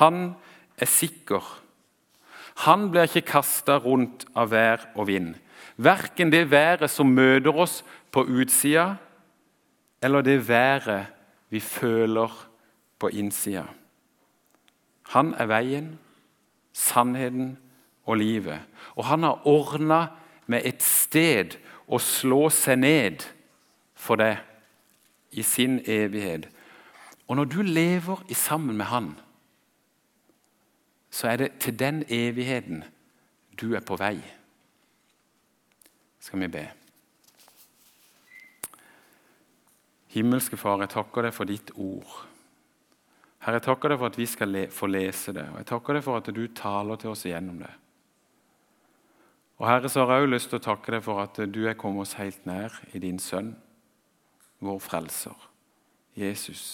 Han 0.00 0.34
er 0.76 0.90
sikker. 0.90 1.42
Han 2.66 2.90
blir 2.92 3.08
ikke 3.08 3.32
kasta 3.32 3.78
rundt 3.82 4.26
av 4.36 4.52
vær 4.52 4.84
og 4.94 5.08
vind. 5.08 5.34
Verken 5.76 6.30
det 6.30 6.50
været 6.52 6.90
som 6.90 7.10
møter 7.10 7.56
oss 7.56 7.80
på 8.14 8.22
utsida, 8.28 8.94
eller 10.02 10.22
det 10.22 10.38
været 10.46 11.08
vi 11.50 11.60
føler 11.60 12.30
på 13.04 13.10
innsida. 13.12 13.66
Han 15.12 15.34
er 15.36 15.50
veien, 15.50 15.90
sannheten 16.72 17.58
og 18.08 18.16
livet. 18.16 18.64
Og 18.96 19.04
han 19.04 19.26
har 19.28 19.44
ordna 19.44 20.06
med 20.48 20.64
et 20.64 20.80
sted 20.80 21.58
å 21.84 22.00
slå 22.00 22.48
seg 22.48 22.80
ned 22.80 23.26
for 23.92 24.16
deg 24.16 24.40
i 25.36 25.44
sin 25.44 25.82
evighet. 25.84 26.48
Og 27.28 27.36
når 27.36 27.52
du 27.52 27.60
lever 27.60 28.24
i 28.32 28.34
sammen 28.34 28.80
med 28.80 28.88
Han, 28.88 29.12
så 31.10 31.28
er 31.28 31.36
det 31.36 31.52
til 31.60 31.76
den 31.78 32.04
evigheten 32.08 32.84
du 33.60 33.74
er 33.76 33.84
på 33.84 34.00
vei. 34.00 34.16
Skal 36.20 36.40
vi 36.40 36.48
be. 36.48 36.68
Himmelske 40.14 40.56
Far, 40.56 40.80
jeg 40.80 40.94
takker 40.94 41.28
deg 41.28 41.36
for 41.36 41.48
ditt 41.48 41.74
ord. 41.76 42.24
Herre, 43.44 43.58
jeg 43.58 43.66
takker 43.66 43.92
deg 43.92 44.00
for 44.00 44.08
at 44.08 44.16
vi 44.16 44.26
skal 44.28 44.48
le 44.48 44.62
få 44.72 44.88
lese 44.88 45.34
det, 45.36 45.44
og 45.52 45.58
jeg 45.60 45.68
takker 45.68 45.98
deg 45.98 46.04
for 46.06 46.20
at 46.20 46.30
du 46.32 46.44
taler 46.56 47.00
til 47.00 47.12
oss 47.12 47.26
igjennom 47.28 47.58
det. 47.60 47.72
Og 49.60 49.68
Herre, 49.68 49.90
så 49.92 50.02
har 50.02 50.16
jeg 50.16 50.24
òg 50.24 50.32
lyst 50.32 50.48
til 50.50 50.58
å 50.58 50.64
takke 50.64 50.94
deg 50.96 51.04
for 51.04 51.20
at 51.22 51.42
du 51.52 51.60
er 51.68 51.76
kommet 51.78 52.06
oss 52.06 52.16
helt 52.16 52.48
nær 52.48 52.72
i 52.96 53.02
din 53.04 53.20
sønn, 53.20 53.52
vår 54.64 54.80
frelser, 54.80 55.36
Jesus. 56.16 56.64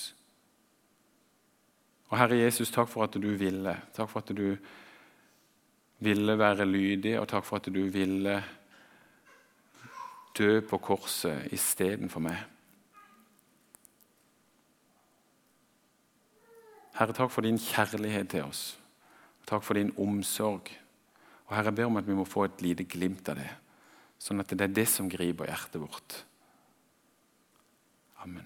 Og 2.11 2.16
Herre 2.18 2.38
Jesus, 2.38 2.70
takk 2.70 2.88
for 2.90 3.06
at 3.06 3.18
du 3.18 3.28
ville. 3.38 3.74
Takk 3.96 4.11
for 4.11 4.22
at 4.22 4.30
du 4.35 4.54
ville 6.00 6.38
være 6.38 6.66
lydig, 6.70 7.18
og 7.20 7.28
takk 7.30 7.44
for 7.46 7.59
at 7.59 7.68
du 7.70 7.83
ville 7.92 8.38
dø 10.38 10.52
på 10.70 10.78
korset 10.78 11.50
istedenfor 11.52 12.22
meg. 12.24 12.59
Herre, 17.00 17.16
takk 17.16 17.32
for 17.32 17.46
din 17.46 17.56
kjærlighet 17.56 18.28
til 18.28 18.44
oss. 18.44 18.74
Takk 19.48 19.64
for 19.64 19.78
din 19.78 19.88
omsorg. 19.96 20.68
Og 21.48 21.54
Herre, 21.56 21.70
jeg 21.70 21.78
ber 21.78 21.88
om 21.88 21.96
at 21.96 22.06
vi 22.06 22.16
må 22.18 22.26
få 22.28 22.44
et 22.44 22.60
lite 22.60 22.84
glimt 22.84 23.28
av 23.32 23.40
det, 23.40 23.48
sånn 24.20 24.44
at 24.44 24.52
det 24.52 24.66
er 24.66 24.74
det 24.82 24.84
som 24.92 25.08
griper 25.08 25.48
hjertet 25.48 25.80
vårt. 25.80 26.18
Amen. 28.20 28.44